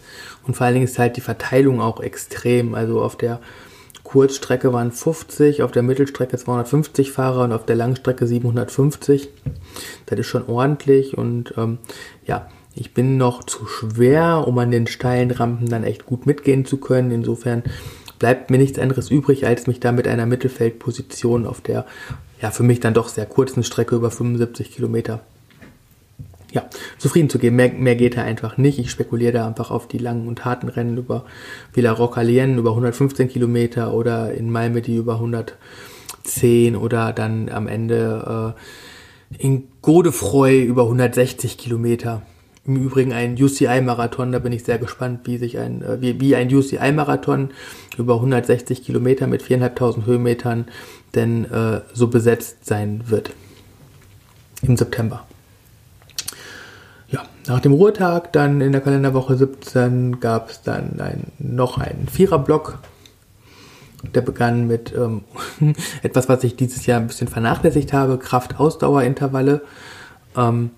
Und 0.47 0.57
vor 0.57 0.67
allen 0.67 0.75
Dingen 0.75 0.87
ist 0.87 0.99
halt 0.99 1.17
die 1.17 1.21
Verteilung 1.21 1.81
auch 1.81 2.01
extrem. 2.01 2.75
Also 2.75 3.01
auf 3.01 3.17
der 3.17 3.41
Kurzstrecke 4.05 4.73
waren 4.73 4.93
50, 4.93 5.63
auf 5.63 5.73
der 5.73 5.83
Mittelstrecke 5.83 6.37
250 6.37 7.13
Fahrer 7.13 7.45
und 7.45 7.53
auf 7.53 7.65
der 7.65 7.77
Langstrecke 7.77 8.27
750. 8.27 9.29
Das 10.07 10.19
ist 10.19 10.27
schon 10.27 10.47
ordentlich 10.47 11.17
und 11.17 11.55
ähm, 11.57 11.79
ja, 12.27 12.49
ich 12.75 12.95
bin 12.95 13.17
noch 13.17 13.45
zu 13.45 13.67
schwer, 13.67 14.45
um 14.47 14.59
an 14.59 14.71
den 14.71 14.87
steilen 14.87 15.31
Rampen 15.31 15.69
dann 15.69 15.85
echt 15.85 16.07
gut 16.07 16.27
mitgehen 16.27 16.65
zu 16.65 16.79
können. 16.79 17.11
Insofern 17.11 17.63
bleibt 18.19 18.51
mir 18.51 18.59
nichts 18.59 18.79
anderes 18.79 19.11
übrig, 19.11 19.47
als 19.47 19.67
mich 19.67 19.81
da 19.81 19.93
mit 19.93 20.09
einer 20.09 20.27
Mittelfeldposition 20.27 21.47
auf 21.47 21.61
der 21.61 21.87
ja 22.41 22.51
für 22.51 22.65
mich 22.65 22.81
dann 22.81 22.95
doch 22.95 23.09
sehr 23.09 23.27
kurzen 23.27 23.63
Strecke 23.63 23.95
über 23.95 24.11
75 24.11 24.73
Kilometer 24.73 25.21
ja, 26.53 26.65
zufrieden 26.99 27.31
zu 27.31 27.39
geben. 27.39 27.57
Mehr, 27.57 27.73
mehr 27.73 27.97
geht 27.97 28.17
da 28.17 28.23
einfach 28.23 28.57
nicht. 28.59 28.79
Ich 28.79 28.91
spekuliere 28.91 29.33
da 29.33 29.47
einfach 29.47 29.71
auf 29.71 29.89
die 29.89 29.99
langen 29.99 30.29
und 30.29 30.45
harten 30.45 30.69
Rennen 30.69 30.99
über 30.99 31.25
Villa 31.73 31.93
Rocalien 31.93 32.59
über 32.59 32.71
115 32.71 33.29
Kilometer 33.29 33.95
oder 33.95 34.33
in 34.35 34.51
Malmedy 34.51 34.97
über 34.97 35.15
110 35.15 36.77
oder 36.77 37.13
dann 37.13 37.49
am 37.49 37.67
Ende 37.67 38.55
äh, 39.39 39.43
in 39.43 39.69
Godefroy 39.81 40.63
über 40.63 40.83
160 40.83 41.57
Kilometer. 41.57 42.23
Im 42.65 42.77
Übrigen 42.77 43.13
ein 43.13 43.35
UCI-Marathon, 43.35 44.31
da 44.31 44.39
bin 44.39 44.53
ich 44.53 44.63
sehr 44.63 44.79
gespannt, 44.79 45.21
wie 45.25 45.37
sich 45.37 45.59
ein, 45.59 45.83
äh, 45.83 46.01
wie, 46.01 46.21
wie 46.21 46.37
ein 46.37 46.55
UCI-Marathon 46.55 47.51
über 47.99 48.17
160 48.17 48.85
Kilometer 48.85 49.27
mit 49.27 49.43
4.500 49.43 50.07
Höhenmetern 50.07 50.67
denn 51.15 51.45
äh, 51.51 51.81
so 51.93 52.09
besetzt 52.09 52.65
sein 52.65 53.05
wird. 53.07 53.33
im 54.63 54.77
September. 54.77 55.27
Nach 57.49 57.61
dem 57.61 57.73
Ruhetag, 57.73 58.33
dann 58.33 58.61
in 58.61 58.71
der 58.71 58.81
Kalenderwoche 58.81 59.37
17, 59.37 60.21
gab 60.21 60.51
es 60.51 60.63
dann 60.63 61.01
ein, 61.01 61.25
noch 61.39 61.79
einen 61.79 62.07
Viererblock. 62.09 62.79
Der 64.15 64.21
begann 64.21 64.67
mit 64.67 64.93
ähm, 64.95 65.25
etwas, 66.03 66.29
was 66.29 66.45
ich 66.45 66.57
dieses 66.57 66.87
Jahr 66.87 67.01
ein 67.01 67.09
bisschen 67.09 67.29
vernachlässigt 67.29 67.93
habe, 67.93 68.19
Kraft-Ausdauer-Intervalle. 68.19 69.63
Ähm, 70.37 70.71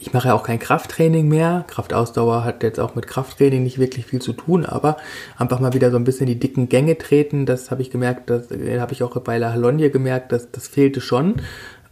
ich 0.00 0.12
mache 0.12 0.28
ja 0.28 0.34
auch 0.34 0.44
kein 0.44 0.60
Krafttraining 0.60 1.26
mehr. 1.26 1.64
Kraftausdauer 1.66 2.44
hat 2.44 2.62
jetzt 2.62 2.78
auch 2.78 2.94
mit 2.94 3.08
Krafttraining 3.08 3.64
nicht 3.64 3.80
wirklich 3.80 4.06
viel 4.06 4.22
zu 4.22 4.32
tun, 4.32 4.64
aber 4.64 4.96
einfach 5.36 5.58
mal 5.58 5.72
wieder 5.72 5.90
so 5.90 5.96
ein 5.96 6.04
bisschen 6.04 6.26
die 6.26 6.38
dicken 6.38 6.68
Gänge 6.68 6.96
treten, 6.98 7.46
das 7.46 7.72
habe 7.72 7.82
ich 7.82 7.90
gemerkt, 7.90 8.30
das 8.30 8.52
äh, 8.52 8.78
habe 8.78 8.92
ich 8.92 9.02
auch 9.02 9.18
bei 9.20 9.38
La 9.38 9.52
Halogne 9.52 9.90
gemerkt, 9.90 10.30
dass 10.30 10.52
das 10.52 10.68
fehlte 10.68 11.00
schon, 11.00 11.42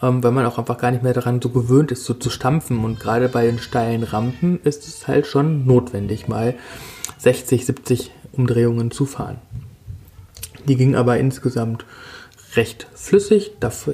ähm, 0.03 0.23
weil 0.23 0.33
man 0.33 0.47
auch 0.47 0.59
einfach 0.59 0.79
gar 0.79 0.91
nicht 0.91 1.03
mehr 1.03 1.15
daran 1.15 1.41
so 1.41 1.49
gewöhnt 1.51 1.93
ist, 1.93 2.05
so 2.05 2.15
zu 2.15 2.31
stampfen. 2.31 2.85
Und 2.85 3.01
gerade 3.01 3.29
bei 3.29 3.47
den 3.47 3.59
steilen 3.59 4.03
Rampen 4.03 4.61
ist 4.63 4.87
es 4.87 5.07
halt 5.09 5.27
schon 5.27 5.67
notwendig, 5.67 6.29
mal 6.29 6.55
60, 7.19 7.67
70 7.67 8.11
Umdrehungen 8.33 8.91
zu 8.91 9.07
fahren. 9.07 9.39
Die 10.69 10.77
ging 10.77 10.97
aber 10.97 11.19
insgesamt 11.19 11.85
recht 12.57 12.87
flüssig 12.95 13.53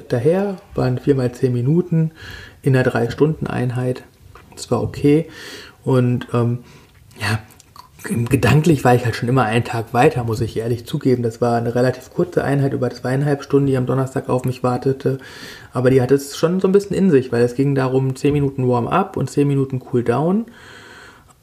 daher, 0.09 0.57
waren 0.75 0.97
4 0.97 1.15
mal 1.15 1.31
10 1.31 1.53
Minuten 1.53 2.11
in 2.61 2.75
einer 2.75 2.89
3-Stunden-Einheit. 2.89 4.03
Das 4.55 4.71
war 4.71 4.81
okay. 4.81 5.27
Und 5.83 6.27
ähm, 6.33 6.59
ja, 7.19 7.39
gedanklich 8.03 8.83
war 8.83 8.95
ich 8.95 9.05
halt 9.05 9.15
schon 9.15 9.29
immer 9.29 9.43
einen 9.43 9.63
Tag 9.63 9.93
weiter, 9.93 10.23
muss 10.23 10.41
ich 10.41 10.57
ehrlich 10.57 10.85
zugeben. 10.85 11.23
Das 11.23 11.41
war 11.41 11.57
eine 11.57 11.75
relativ 11.75 12.09
kurze 12.11 12.43
Einheit 12.43 12.73
über 12.73 12.89
zweieinhalb 12.89 13.43
Stunden, 13.43 13.67
die 13.67 13.77
am 13.77 13.85
Donnerstag 13.85 14.29
auf 14.29 14.45
mich 14.45 14.63
wartete. 14.63 15.19
Aber 15.73 15.89
die 15.89 16.01
hatte 16.01 16.15
es 16.15 16.37
schon 16.37 16.59
so 16.59 16.67
ein 16.67 16.71
bisschen 16.71 16.95
in 16.95 17.09
sich, 17.09 17.31
weil 17.31 17.43
es 17.43 17.55
ging 17.55 17.75
darum 17.75 18.15
10 18.15 18.31
Minuten 18.31 18.67
Warm-up 18.67 19.17
und 19.17 19.29
10 19.29 19.47
Minuten 19.47 19.81
Cool-Down. 19.91 20.45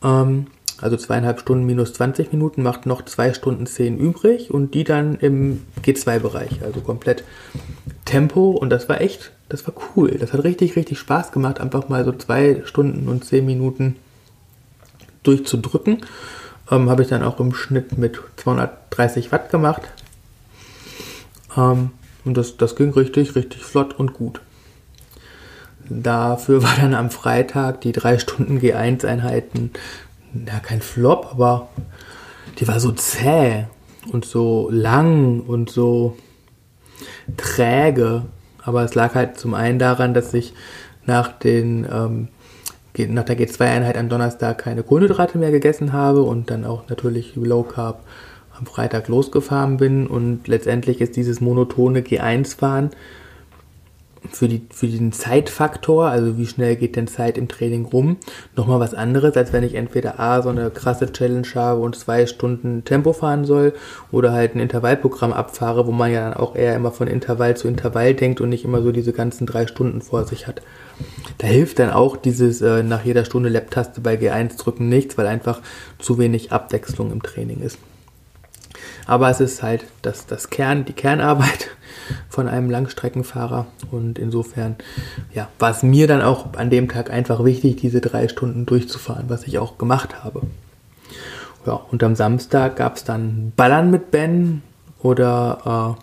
Ähm, 0.02 0.46
also 0.80 0.96
zweieinhalb 0.96 1.40
Stunden 1.40 1.66
minus 1.66 1.92
20 1.92 2.32
Minuten 2.32 2.62
macht 2.62 2.86
noch 2.86 3.04
zwei 3.04 3.34
Stunden 3.34 3.66
10 3.66 3.98
übrig 3.98 4.50
und 4.50 4.72
die 4.72 4.84
dann 4.84 5.16
im 5.16 5.62
G2-Bereich, 5.84 6.62
also 6.62 6.80
komplett 6.80 7.22
Tempo 8.06 8.50
und 8.52 8.70
das 8.70 8.88
war 8.88 9.00
echt, 9.00 9.32
das 9.50 9.66
war 9.66 9.74
cool. 9.94 10.16
Das 10.18 10.32
hat 10.32 10.42
richtig, 10.42 10.76
richtig 10.76 10.98
Spaß 10.98 11.32
gemacht, 11.32 11.60
einfach 11.60 11.88
mal 11.88 12.04
so 12.04 12.12
zwei 12.12 12.62
Stunden 12.64 13.08
und 13.08 13.24
10 13.24 13.44
Minuten 13.44 13.96
durchzudrücken. 15.22 15.98
Ähm, 16.70 16.88
Habe 16.88 17.02
ich 17.02 17.08
dann 17.08 17.22
auch 17.22 17.40
im 17.40 17.52
Schnitt 17.52 17.98
mit 17.98 18.20
230 18.36 19.32
Watt 19.32 19.50
gemacht. 19.50 19.82
Ähm, 21.56 21.90
und 22.24 22.36
das, 22.36 22.56
das 22.56 22.76
ging 22.76 22.90
richtig, 22.90 23.34
richtig 23.34 23.64
flott 23.64 23.98
und 23.98 24.14
gut. 24.14 24.40
Dafür 25.88 26.62
war 26.62 26.76
dann 26.76 26.94
am 26.94 27.10
Freitag 27.10 27.80
die 27.80 27.92
3 27.92 28.18
Stunden 28.18 28.58
G1-Einheiten 28.58 29.72
ja, 30.46 30.60
kein 30.60 30.80
Flop, 30.80 31.28
aber 31.32 31.68
die 32.58 32.68
war 32.68 32.78
so 32.78 32.92
zäh 32.92 33.66
und 34.12 34.24
so 34.24 34.68
lang 34.70 35.40
und 35.40 35.70
so 35.70 36.16
träge. 37.36 38.22
Aber 38.62 38.84
es 38.84 38.94
lag 38.94 39.14
halt 39.14 39.38
zum 39.38 39.54
einen 39.54 39.78
daran, 39.78 40.14
dass 40.14 40.32
ich 40.34 40.54
nach 41.06 41.32
den 41.32 41.86
ähm, 41.90 42.28
nach 42.96 43.24
der 43.24 43.38
G2-Einheit 43.38 43.96
am 43.96 44.08
Donnerstag 44.08 44.58
keine 44.58 44.82
Kohlenhydrate 44.82 45.38
mehr 45.38 45.50
gegessen 45.50 45.92
habe 45.92 46.22
und 46.22 46.50
dann 46.50 46.64
auch 46.66 46.88
natürlich 46.88 47.34
Low 47.36 47.62
Carb 47.62 48.04
am 48.60 48.66
Freitag 48.66 49.08
losgefahren 49.08 49.78
bin 49.78 50.06
und 50.06 50.46
letztendlich 50.46 51.00
ist 51.00 51.16
dieses 51.16 51.40
monotone 51.40 52.00
G1-Fahren 52.00 52.90
für, 54.30 54.48
die, 54.48 54.62
für 54.70 54.86
den 54.86 55.12
Zeitfaktor, 55.12 56.08
also 56.08 56.36
wie 56.36 56.46
schnell 56.46 56.76
geht 56.76 56.96
denn 56.96 57.06
Zeit 57.06 57.38
im 57.38 57.48
Training 57.48 57.86
rum, 57.86 58.18
nochmal 58.54 58.80
was 58.80 58.94
anderes, 58.94 59.36
als 59.36 59.52
wenn 59.52 59.64
ich 59.64 59.74
entweder 59.74 60.20
A, 60.20 60.42
so 60.42 60.50
eine 60.50 60.70
krasse 60.70 61.10
Challenge 61.10 61.46
habe 61.54 61.80
und 61.80 61.96
zwei 61.96 62.26
Stunden 62.26 62.84
Tempo 62.84 63.12
fahren 63.12 63.44
soll 63.44 63.72
oder 64.12 64.32
halt 64.32 64.54
ein 64.54 64.60
Intervallprogramm 64.60 65.32
abfahre, 65.32 65.86
wo 65.86 65.92
man 65.92 66.12
ja 66.12 66.28
dann 66.28 66.34
auch 66.34 66.54
eher 66.54 66.76
immer 66.76 66.92
von 66.92 67.08
Intervall 67.08 67.56
zu 67.56 67.66
Intervall 67.66 68.14
denkt 68.14 68.40
und 68.40 68.50
nicht 68.50 68.64
immer 68.64 68.82
so 68.82 68.92
diese 68.92 69.12
ganzen 69.12 69.46
drei 69.46 69.66
Stunden 69.66 70.02
vor 70.02 70.24
sich 70.24 70.46
hat. 70.46 70.60
Da 71.38 71.46
hilft 71.46 71.78
dann 71.78 71.90
auch 71.90 72.18
dieses 72.18 72.60
äh, 72.60 72.82
nach 72.82 73.04
jeder 73.04 73.24
Stunde 73.24 73.48
Lab-Taste 73.48 74.02
bei 74.02 74.16
G1 74.16 74.58
drücken 74.58 74.90
nichts, 74.90 75.16
weil 75.16 75.26
einfach 75.26 75.60
zu 75.98 76.18
wenig 76.18 76.52
Abwechslung 76.52 77.10
im 77.10 77.22
Training 77.22 77.62
ist. 77.62 77.78
Aber 79.10 79.28
es 79.28 79.40
ist 79.40 79.64
halt 79.64 79.86
das, 80.02 80.26
das 80.26 80.50
Kern, 80.50 80.84
die 80.84 80.92
Kernarbeit 80.92 81.70
von 82.28 82.46
einem 82.46 82.70
Langstreckenfahrer. 82.70 83.66
Und 83.90 84.20
insofern 84.20 84.76
ja, 85.34 85.48
war 85.58 85.72
es 85.72 85.82
mir 85.82 86.06
dann 86.06 86.22
auch 86.22 86.54
an 86.54 86.70
dem 86.70 86.88
Tag 86.88 87.10
einfach 87.10 87.44
wichtig, 87.44 87.74
diese 87.74 88.00
drei 88.00 88.28
Stunden 88.28 88.66
durchzufahren, 88.66 89.24
was 89.28 89.48
ich 89.48 89.58
auch 89.58 89.78
gemacht 89.78 90.22
habe. 90.22 90.42
Ja, 91.66 91.72
und 91.72 92.04
am 92.04 92.14
Samstag 92.14 92.76
gab 92.76 92.98
es 92.98 93.02
dann 93.02 93.52
Ballern 93.56 93.90
mit 93.90 94.12
Ben 94.12 94.62
oder 95.02 95.96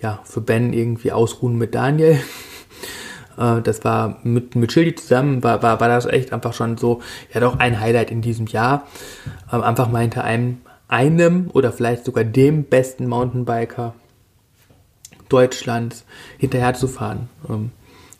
äh, 0.00 0.02
ja, 0.02 0.20
für 0.24 0.40
Ben 0.40 0.72
irgendwie 0.72 1.12
Ausruhen 1.12 1.58
mit 1.58 1.74
Daniel. 1.74 2.18
Äh, 3.38 3.62
das 3.62 3.84
war 3.84 4.18
mit, 4.24 4.56
mit 4.56 4.72
Schildi 4.72 4.96
zusammen, 4.96 5.44
war, 5.44 5.62
war, 5.62 5.78
war 5.78 5.86
das 5.86 6.06
echt 6.06 6.32
einfach 6.32 6.52
schon 6.54 6.76
so, 6.76 7.02
ja 7.32 7.38
doch 7.38 7.60
ein 7.60 7.78
Highlight 7.78 8.10
in 8.10 8.20
diesem 8.20 8.48
Jahr. 8.48 8.88
Ähm, 9.52 9.62
einfach 9.62 9.88
mal 9.88 10.00
hinter 10.00 10.24
einem, 10.24 10.58
einem 10.88 11.50
oder 11.52 11.72
vielleicht 11.72 12.04
sogar 12.04 12.24
dem 12.24 12.64
besten 12.64 13.06
Mountainbiker 13.06 13.94
Deutschlands 15.28 16.04
hinterher 16.38 16.74
zu 16.74 16.88
fahren. 16.88 17.28
Ähm, 17.48 17.70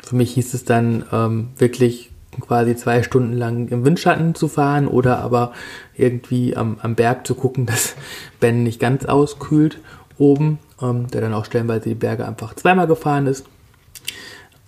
für 0.03 0.17
mich 0.17 0.33
hieß 0.35 0.55
es 0.55 0.65
dann 0.65 1.05
ähm, 1.13 1.49
wirklich 1.57 2.11
quasi 2.41 2.77
zwei 2.77 3.03
Stunden 3.03 3.33
lang 3.33 3.69
im 3.69 3.85
Windschatten 3.85 4.35
zu 4.35 4.49
fahren 4.49 4.87
oder 4.87 5.19
aber 5.19 5.53
irgendwie 5.97 6.57
am, 6.57 6.79
am 6.81 6.95
Berg 6.95 7.27
zu 7.27 7.35
gucken, 7.35 7.67
dass 7.67 7.97
Ben 8.41 8.63
nicht 8.63 8.81
ganz 8.81 9.07
auskühlt 9.07 9.81
oben, 10.19 10.59
ähm, 10.81 11.09
der 11.09 11.21
dann 11.21 11.35
auch 11.35 11.45
stellenweise 11.45 11.89
die 11.89 11.95
Berge 11.95 12.27
einfach 12.27 12.55
zweimal 12.55 12.87
gefahren 12.87 13.27
ist. 13.27 13.47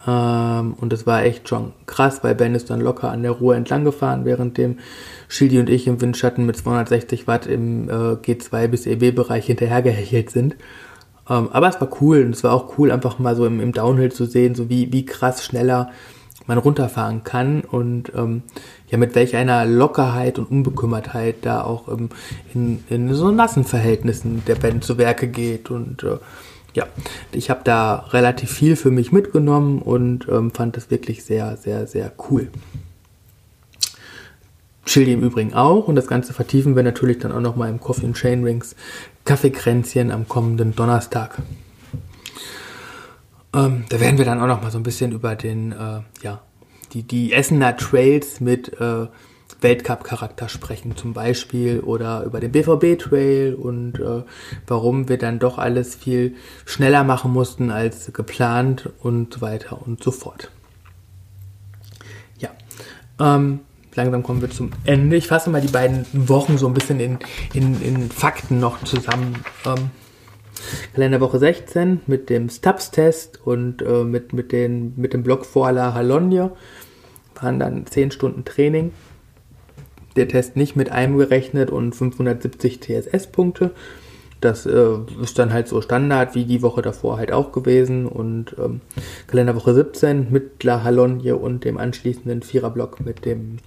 Ähm, 0.07 0.75
und 0.75 0.93
das 0.93 1.07
war 1.07 1.23
echt 1.25 1.49
schon 1.49 1.73
krass, 1.87 2.23
weil 2.23 2.35
Ben 2.35 2.55
ist 2.55 2.71
dann 2.71 2.81
locker 2.81 3.11
an 3.11 3.23
der 3.23 3.33
Ruhr 3.33 3.57
entlang 3.57 3.85
gefahren, 3.85 4.25
während 4.25 4.57
dem 4.57 4.79
Schildi 5.29 5.59
und 5.59 5.69
ich 5.69 5.87
im 5.87 6.01
Windschatten 6.01 6.47
mit 6.47 6.57
260 6.57 7.27
Watt 7.27 7.47
im 7.47 7.89
äh, 7.89 7.93
G2 7.93 8.69
bis 8.69 8.87
EB-Bereich 8.87 9.47
hinterhergehechelt 9.47 10.31
sind. 10.31 10.57
Ähm, 11.29 11.49
aber 11.53 11.69
es 11.69 11.81
war 11.81 11.89
cool 12.01 12.25
und 12.25 12.35
es 12.35 12.45
war 12.45 12.53
auch 12.53 12.79
cool, 12.79 12.91
einfach 12.91 13.19
mal 13.19 13.37
so 13.37 13.47
im, 13.47 13.61
im 13.61 13.73
Downhill 13.73 14.11
zu 14.11 14.25
sehen, 14.25 14.55
so 14.55 14.69
wie, 14.69 14.93
wie 14.93 15.05
krass 15.05 15.45
schneller 15.45 15.91
man 16.47 16.59
runterfahren 16.59 17.23
kann 17.23 17.61
und 17.61 18.13
ähm, 18.17 18.43
ja 18.89 18.99
mit 18.99 19.15
welch 19.15 19.37
einer 19.37 19.65
Lockerheit 19.67 20.39
und 20.39 20.51
Unbekümmertheit 20.51 21.37
da 21.43 21.63
auch 21.63 21.89
ähm, 21.89 22.09
in, 22.53 22.83
in 22.89 23.15
so 23.15 23.31
nassen 23.31 23.65
Verhältnissen 23.65 24.43
der 24.47 24.57
Band 24.57 24.83
zu 24.83 24.99
Werke 24.99 25.29
geht 25.29 25.71
und 25.71 26.03
äh, 26.03 26.17
ja, 26.75 26.87
ich 27.33 27.51
habe 27.51 27.61
da 27.65 28.07
relativ 28.11 28.51
viel 28.51 28.77
für 28.77 28.91
mich 28.91 29.13
mitgenommen 29.13 29.81
und 29.83 30.29
ähm, 30.29 30.51
fand 30.51 30.77
das 30.77 30.91
wirklich 30.91 31.25
sehr, 31.25 31.57
sehr, 31.57 31.87
sehr 31.87 32.13
cool. 32.31 32.49
Chili 34.87 35.13
im 35.13 35.23
Übrigen 35.23 35.55
auch 35.55 35.89
und 35.89 35.95
das 35.97 36.07
Ganze 36.07 36.33
vertiefen 36.33 36.75
wir 36.75 36.83
natürlich 36.83 37.19
dann 37.19 37.33
auch 37.33 37.41
nochmal 37.41 37.71
im 37.71 37.81
Coffee 37.81 38.07
and 38.07 38.17
Chain 38.17 38.45
Rings 38.45 38.75
Kaffeekränzchen 39.25 40.11
am 40.11 40.27
kommenden 40.27 40.75
Donnerstag. 40.75 41.39
Ähm, 43.55 43.85
da 43.89 44.01
werden 44.01 44.19
wir 44.19 44.25
dann 44.25 44.41
auch 44.41 44.47
nochmal 44.47 44.71
so 44.71 44.79
ein 44.79 44.83
bisschen 44.83 45.13
über 45.13 45.35
den, 45.37 45.73
äh, 45.73 46.01
ja, 46.23 46.41
die, 46.93 47.03
die 47.03 47.33
Essener 47.33 47.77
Trails 47.77 48.41
mit 48.41 48.81
äh, 48.81 49.07
Weltcup-Charakter 49.61 50.49
sprechen, 50.49 50.97
zum 50.97 51.13
Beispiel, 51.13 51.81
oder 51.81 52.25
über 52.25 52.41
den 52.41 52.53
BVB-Trail 52.53 53.55
und 53.55 53.99
äh, 53.99 54.23
warum 54.67 55.09
wir 55.09 55.19
dann 55.19 55.39
doch 55.39 55.59
alles 55.59 55.95
viel 55.95 56.35
schneller 56.65 57.05
machen 57.05 57.33
mussten 57.33 57.71
als 57.71 58.13
geplant 58.13 58.91
und 59.01 59.35
so 59.35 59.41
weiter 59.41 59.81
und 59.87 60.03
so 60.03 60.11
fort. 60.11 60.51
Ja, 62.39 62.51
ähm, 63.19 63.61
langsam 63.95 64.23
kommen 64.23 64.41
wir 64.41 64.51
zum 64.51 64.71
Ende. 64.85 65.17
Ich 65.17 65.27
fasse 65.27 65.51
mal 65.51 65.61
die 65.61 65.69
beiden 65.69 66.07
Wochen 66.13 66.59
so 66.59 66.67
ein 66.67 66.75
bisschen 66.75 67.01
in, 67.01 67.19
in, 67.53 67.81
in 67.83 68.11
Fakten 68.11 68.61
noch 68.61 68.83
zusammen. 68.85 69.45
Ähm, 69.67 69.91
Kalenderwoche 70.95 71.39
16 71.39 72.03
mit 72.07 72.31
dem 72.31 72.49
Stubbs-Test 72.49 73.41
und 73.45 73.83
äh, 73.83 74.05
mit, 74.05 74.33
mit, 74.33 74.53
den, 74.53 74.95
mit 74.97 75.13
dem 75.13 75.23
Block 75.23 75.47
vor 75.47 75.73
La 75.73 75.95
Halogne 75.95 76.53
waren 77.41 77.59
dann 77.59 77.87
10 77.87 78.11
Stunden 78.11 78.45
Training. 78.45 78.93
Der 80.17 80.29
Test 80.29 80.57
nicht 80.57 80.77
mit 80.77 80.91
einem 80.91 81.19
gerechnet 81.19 81.71
und 81.71 81.95
570 81.95 82.81
TSS-Punkte. 82.81 83.71
Das 84.41 84.65
äh, 84.65 84.97
ist 85.23 85.39
dann 85.39 85.53
halt 85.53 85.69
so 85.69 85.81
Standard, 85.83 86.35
wie 86.35 86.45
die 86.45 86.63
Woche 86.63 86.83
davor 86.83 87.19
halt 87.19 87.31
auch 87.31 87.53
gewesen. 87.53 88.07
Und 88.07 88.57
ähm, 88.59 88.81
Kalenderwoche 89.27 89.75
17 89.75 90.29
mit 90.31 90.65
La 90.65 90.83
Halogne 90.83 91.37
und 91.37 91.65
dem 91.65 91.79
anschließenden 91.79 92.43
Viererblock 92.43 93.01
mit 93.01 93.25
dem 93.25 93.59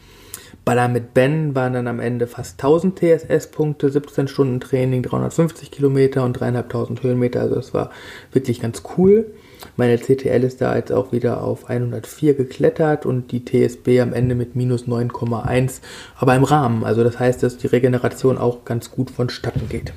Baller 0.66 0.88
mit 0.88 1.14
Ben 1.14 1.56
waren 1.56 1.74
dann 1.74 1.88
am 1.88 2.00
Ende 2.00 2.26
fast 2.26 2.64
1000 2.64 2.98
TSS-Punkte, 2.98 3.90
17 3.90 4.28
Stunden 4.28 4.60
Training, 4.62 5.04
350 5.04 5.72
Kilometer 5.72 6.24
und 6.24 6.40
3.500 6.40 7.04
Höhenmeter. 7.04 7.42
Also 7.42 7.56
das 7.56 7.74
war 7.74 7.92
wirklich 8.32 8.62
ganz 8.62 8.84
cool. 8.98 9.32
Meine 9.78 9.98
CTL 9.98 10.44
ist 10.44 10.62
da 10.62 10.76
jetzt 10.76 10.92
auch 10.92 11.12
wieder 11.12 11.42
auf 11.42 11.70
104 11.70 12.36
geklettert 12.36 13.06
und 13.06 13.32
die 13.32 13.44
TSB 13.44 14.02
am 14.02 14.14
Ende 14.14 14.36
mit 14.36 14.56
minus 14.56 14.84
9,1, 14.84 15.82
aber 16.18 16.36
im 16.36 16.44
Rahmen. 16.44 16.84
Also 16.84 17.04
das 17.04 17.20
heißt, 17.20 17.44
dass 17.44 17.58
die 17.58 17.68
Regeneration 17.68 18.38
auch 18.38 18.66
ganz 18.66 18.92
gut 18.92 19.10
vonstatten 19.10 19.70
geht. 19.70 19.94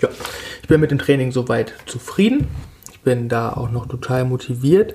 Ja, 0.00 0.08
ich 0.62 0.68
bin 0.68 0.80
mit 0.80 0.90
dem 0.90 0.98
Training 0.98 1.32
soweit 1.32 1.74
zufrieden. 1.86 2.48
Ich 2.92 3.00
bin 3.00 3.28
da 3.28 3.52
auch 3.52 3.70
noch 3.70 3.86
total 3.86 4.24
motiviert 4.24 4.94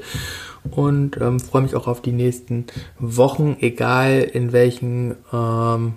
und 0.71 1.17
ähm, 1.21 1.39
freue 1.39 1.61
mich 1.61 1.75
auch 1.75 1.87
auf 1.87 2.01
die 2.01 2.11
nächsten 2.11 2.65
Wochen, 2.99 3.57
egal 3.59 4.19
in 4.21 4.51
welchen 4.51 5.15
ähm, 5.31 5.93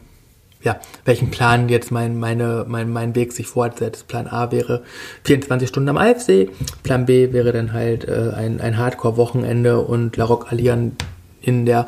ja, 0.62 0.80
welchen 1.04 1.30
Plan 1.30 1.68
jetzt 1.68 1.90
mein, 1.90 2.18
meine, 2.18 2.64
mein, 2.68 2.90
mein 2.90 3.14
Weg 3.14 3.32
sich 3.32 3.46
fortsetzt. 3.46 4.08
Plan 4.08 4.26
A 4.26 4.50
wäre 4.50 4.82
24 5.24 5.68
Stunden 5.68 5.88
am 5.88 5.96
Alfsee, 5.96 6.50
Plan 6.82 7.06
B 7.06 7.32
wäre 7.32 7.52
dann 7.52 7.72
halt 7.72 8.08
äh, 8.08 8.32
ein, 8.34 8.60
ein 8.60 8.76
Hardcore-Wochenende 8.76 9.80
und 9.80 10.16
La 10.16 10.24
Roque 10.24 10.50
Allian 10.50 10.96
in 11.40 11.64
der 11.64 11.86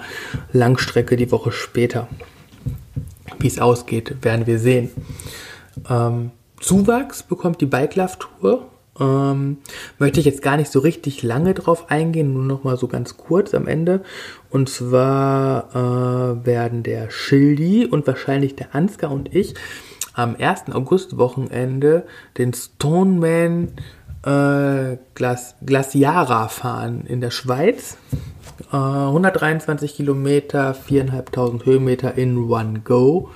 Langstrecke 0.53 1.17
die 1.17 1.33
Woche 1.33 1.53
später. 1.53 2.09
Wie 3.39 3.49
es 3.49 3.59
ausgeht, 3.59 4.17
werden 4.23 4.47
wir 4.47 4.59
sehen. 4.59 4.91
Ähm, 5.89 6.31
Zuwachs 6.61 7.23
bekommt 7.23 7.61
die 7.61 7.67
Bike 7.67 7.97
Love 7.97 8.19
Tour 8.19 8.70
ähm, 9.01 9.59
möchte 9.99 10.21
ich 10.21 10.27
jetzt 10.27 10.43
gar 10.43 10.57
nicht 10.57 10.71
so 10.71 10.81
richtig 10.81 11.23
lange 11.23 11.55
drauf 11.55 11.91
eingehen, 11.91 12.35
nur 12.35 12.45
noch 12.45 12.65
mal 12.65 12.77
so 12.77 12.87
ganz 12.87 13.17
kurz 13.17 13.55
am 13.55 13.67
Ende. 13.67 14.03
Und 14.51 14.69
zwar 14.69 15.71
äh, 15.75 16.47
werden 16.47 16.83
der 16.83 17.11
Schildi 17.11 17.87
und 17.87 18.07
wahrscheinlich 18.07 18.57
der 18.57 18.75
Ansgar 18.75 19.11
und 19.11 19.35
ich 19.35 19.55
am 20.13 20.37
1. 20.39 20.73
August-Wochenende 20.73 22.05
den 22.37 22.53
Stoneman 22.53 23.69
äh, 24.25 24.99
Glas 25.15 25.55
Glaciara 25.65 26.49
fahren 26.49 27.05
in 27.07 27.21
der 27.21 27.31
Schweiz. 27.31 27.97
Äh, 28.73 28.77
123 28.77 29.95
Kilometer, 29.95 30.75
4.500 30.75 31.65
Höhenmeter 31.65 32.15
in 32.17 32.37
One 32.51 32.81
Go. 32.81 33.31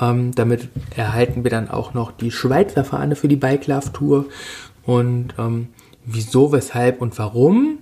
Ähm, 0.00 0.34
damit 0.34 0.68
erhalten 0.96 1.44
wir 1.44 1.50
dann 1.50 1.68
auch 1.68 1.92
noch 1.94 2.12
die 2.12 2.30
Schweizer 2.30 2.84
Fahne 2.84 3.14
für 3.14 3.28
die 3.28 3.36
Bike 3.36 3.66
Love 3.66 3.92
Tour 3.92 4.24
und 4.84 5.34
ähm, 5.38 5.68
wieso, 6.04 6.52
weshalb 6.52 7.00
und 7.00 7.18
warum 7.18 7.78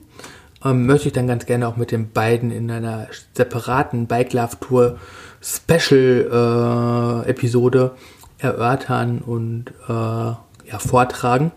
ähm, 0.64 0.86
möchte 0.86 1.08
ich 1.08 1.14
dann 1.14 1.26
ganz 1.26 1.46
gerne 1.46 1.68
auch 1.68 1.76
mit 1.76 1.90
den 1.90 2.10
beiden 2.10 2.50
in 2.50 2.70
einer 2.70 3.08
separaten 3.34 4.06
Bike 4.06 4.32
Love 4.32 4.56
Tour 4.60 4.98
Special 5.40 7.24
äh, 7.26 7.30
Episode 7.30 7.92
erörtern 8.38 9.18
und 9.18 9.72
äh, 9.88 9.92
ja, 9.92 10.78
vortragen. 10.78 11.52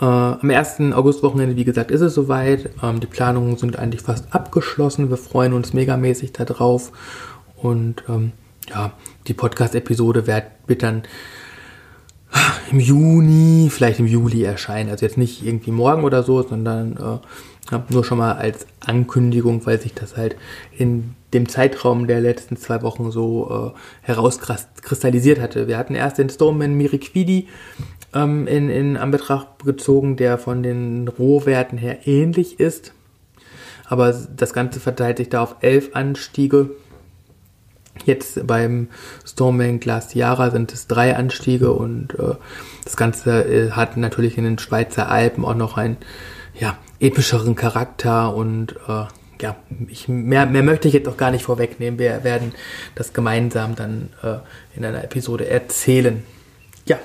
Äh, 0.00 0.04
am 0.04 0.50
1. 0.50 0.92
August-Wochenende, 0.92 1.56
wie 1.56 1.64
gesagt, 1.64 1.90
ist 1.90 2.00
es 2.00 2.14
soweit. 2.14 2.70
Ähm, 2.82 3.00
die 3.00 3.06
Planungen 3.06 3.56
sind 3.56 3.78
eigentlich 3.78 4.02
fast 4.02 4.32
abgeschlossen. 4.32 5.10
Wir 5.10 5.16
freuen 5.16 5.52
uns 5.52 5.72
megamäßig 5.72 6.32
darauf. 6.32 6.92
Und 7.56 8.04
ähm, 8.08 8.32
ja, 8.68 8.92
die 9.26 9.34
Podcast-Episode 9.34 10.26
wird, 10.26 10.82
dann 10.82 11.02
im 12.70 12.80
Juni, 12.80 13.68
vielleicht 13.70 13.98
im 13.98 14.06
Juli 14.06 14.44
erscheinen. 14.44 14.90
Also 14.90 15.04
jetzt 15.04 15.18
nicht 15.18 15.44
irgendwie 15.44 15.72
morgen 15.72 16.04
oder 16.04 16.22
so, 16.22 16.42
sondern 16.42 16.96
äh, 17.72 17.78
nur 17.88 18.04
schon 18.04 18.18
mal 18.18 18.32
als 18.32 18.66
Ankündigung, 18.80 19.64
weil 19.66 19.80
sich 19.80 19.94
das 19.94 20.16
halt 20.16 20.36
in 20.76 21.14
dem 21.32 21.48
Zeitraum 21.48 22.06
der 22.06 22.20
letzten 22.20 22.56
zwei 22.56 22.82
Wochen 22.82 23.10
so 23.10 23.74
äh, 23.74 24.06
herauskristallisiert 24.06 25.40
hatte. 25.40 25.68
Wir 25.68 25.78
hatten 25.78 25.94
erst 25.94 26.18
den 26.18 26.28
Stormman 26.28 26.74
Miriquidi 26.74 27.48
ähm, 28.14 28.46
in, 28.46 28.70
in 28.70 28.96
Anbetracht 28.96 29.64
gezogen, 29.64 30.16
der 30.16 30.38
von 30.38 30.62
den 30.62 31.08
Rohwerten 31.08 31.78
her 31.78 32.06
ähnlich 32.06 32.58
ist. 32.58 32.92
Aber 33.86 34.12
das 34.12 34.52
Ganze 34.52 34.78
verteilt 34.80 35.18
sich 35.18 35.28
da 35.28 35.42
auf 35.42 35.56
elf 35.60 35.90
Anstiege 35.94 36.70
Jetzt 38.06 38.46
beim 38.46 38.88
Stormbank 39.26 39.84
Last 39.84 40.14
Jahre 40.14 40.50
sind 40.50 40.72
es 40.72 40.86
drei 40.86 41.16
Anstiege 41.16 41.72
und 41.72 42.14
äh, 42.18 42.34
das 42.84 42.96
Ganze 42.96 43.42
äh, 43.44 43.70
hat 43.72 43.96
natürlich 43.96 44.38
in 44.38 44.44
den 44.44 44.58
Schweizer 44.58 45.08
Alpen 45.08 45.44
auch 45.44 45.54
noch 45.54 45.76
einen 45.76 45.96
ja, 46.58 46.78
epischeren 46.98 47.54
Charakter 47.54 48.34
und 48.34 48.76
äh, 48.88 49.04
ja, 49.40 49.56
ich, 49.88 50.08
mehr, 50.08 50.46
mehr 50.46 50.62
möchte 50.62 50.88
ich 50.88 50.94
jetzt 50.94 51.08
auch 51.08 51.16
gar 51.16 51.30
nicht 51.30 51.44
vorwegnehmen. 51.44 51.98
Wir 51.98 52.24
werden 52.24 52.52
das 52.94 53.12
gemeinsam 53.12 53.74
dann 53.74 54.10
äh, 54.22 54.36
in 54.76 54.84
einer 54.84 55.02
Episode 55.02 55.48
erzählen. 55.48 56.22
Ja, 56.86 56.98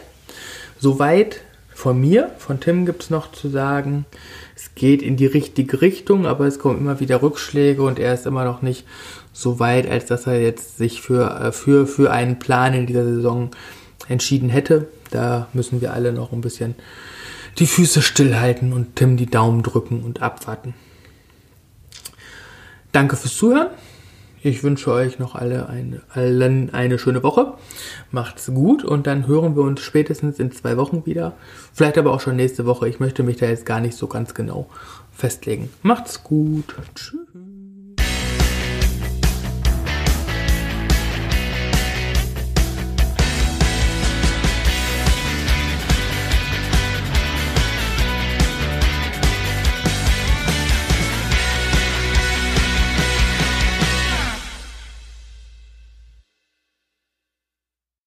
soweit 0.78 1.42
von 1.74 2.00
mir. 2.00 2.32
Von 2.38 2.60
Tim 2.60 2.86
gibt 2.86 3.04
es 3.04 3.10
noch 3.10 3.32
zu 3.32 3.50
sagen, 3.50 4.06
es 4.56 4.76
geht 4.76 5.02
in 5.02 5.18
die 5.18 5.26
richtige 5.26 5.82
Richtung, 5.82 6.26
aber 6.26 6.46
es 6.46 6.58
kommen 6.58 6.80
immer 6.80 7.00
wieder 7.00 7.22
Rückschläge 7.22 7.84
und 7.84 8.00
er 8.00 8.14
ist 8.14 8.26
immer 8.26 8.46
noch 8.46 8.62
nicht 8.62 8.86
so 9.36 9.60
weit, 9.60 9.90
als 9.90 10.06
dass 10.06 10.28
er 10.28 10.42
jetzt 10.42 10.78
sich 10.78 11.02
für, 11.02 11.30
äh, 11.40 11.52
für, 11.52 11.88
für 11.88 12.10
einen 12.10 12.40
Plan 12.40 12.74
in 12.74 12.86
dieser 12.86 13.04
Saison 13.04 13.52
entschieden 14.08 14.50
hätte. 14.50 14.88
Da 15.12 15.48
müssen 15.52 15.82
wir 15.82 15.94
alle 15.94 16.14
noch 16.14 16.32
ein 16.32 16.42
bisschen 16.42 16.76
die 17.60 17.68
Füße 17.68 18.02
stillhalten 18.02 18.72
und 18.72 18.96
Tim 18.96 19.18
die 19.18 19.26
Daumen 19.26 19.62
drücken 19.62 20.04
und 20.04 20.22
abwarten. 20.22 20.74
Danke 22.94 23.18
fürs 23.18 23.36
Zuhören. 23.36 23.68
Ich 24.42 24.64
wünsche 24.64 24.92
euch 24.92 25.20
noch 25.20 25.36
alle 25.36 25.68
eine, 25.68 26.02
allen 26.14 26.74
eine 26.74 26.98
schöne 26.98 27.24
Woche. 27.24 27.56
Macht's 28.12 28.46
gut 28.54 28.86
und 28.86 29.06
dann 29.06 29.28
hören 29.28 29.56
wir 29.58 29.64
uns 29.64 29.82
spätestens 29.82 30.40
in 30.40 30.52
zwei 30.52 30.78
Wochen 30.78 31.06
wieder. 31.06 31.34
Vielleicht 31.74 31.98
aber 31.98 32.14
auch 32.14 32.22
schon 32.22 32.38
nächste 32.38 32.66
Woche. 32.66 32.88
Ich 32.88 33.00
möchte 33.00 33.24
mich 33.24 33.38
da 33.38 33.48
jetzt 33.48 33.66
gar 33.66 33.82
nicht 33.82 33.98
so 33.98 34.08
ganz 34.08 34.34
genau 34.34 34.70
festlegen. 35.12 35.70
Macht's 35.82 36.24
gut. 36.24 36.76
Tschüss. 36.94 37.45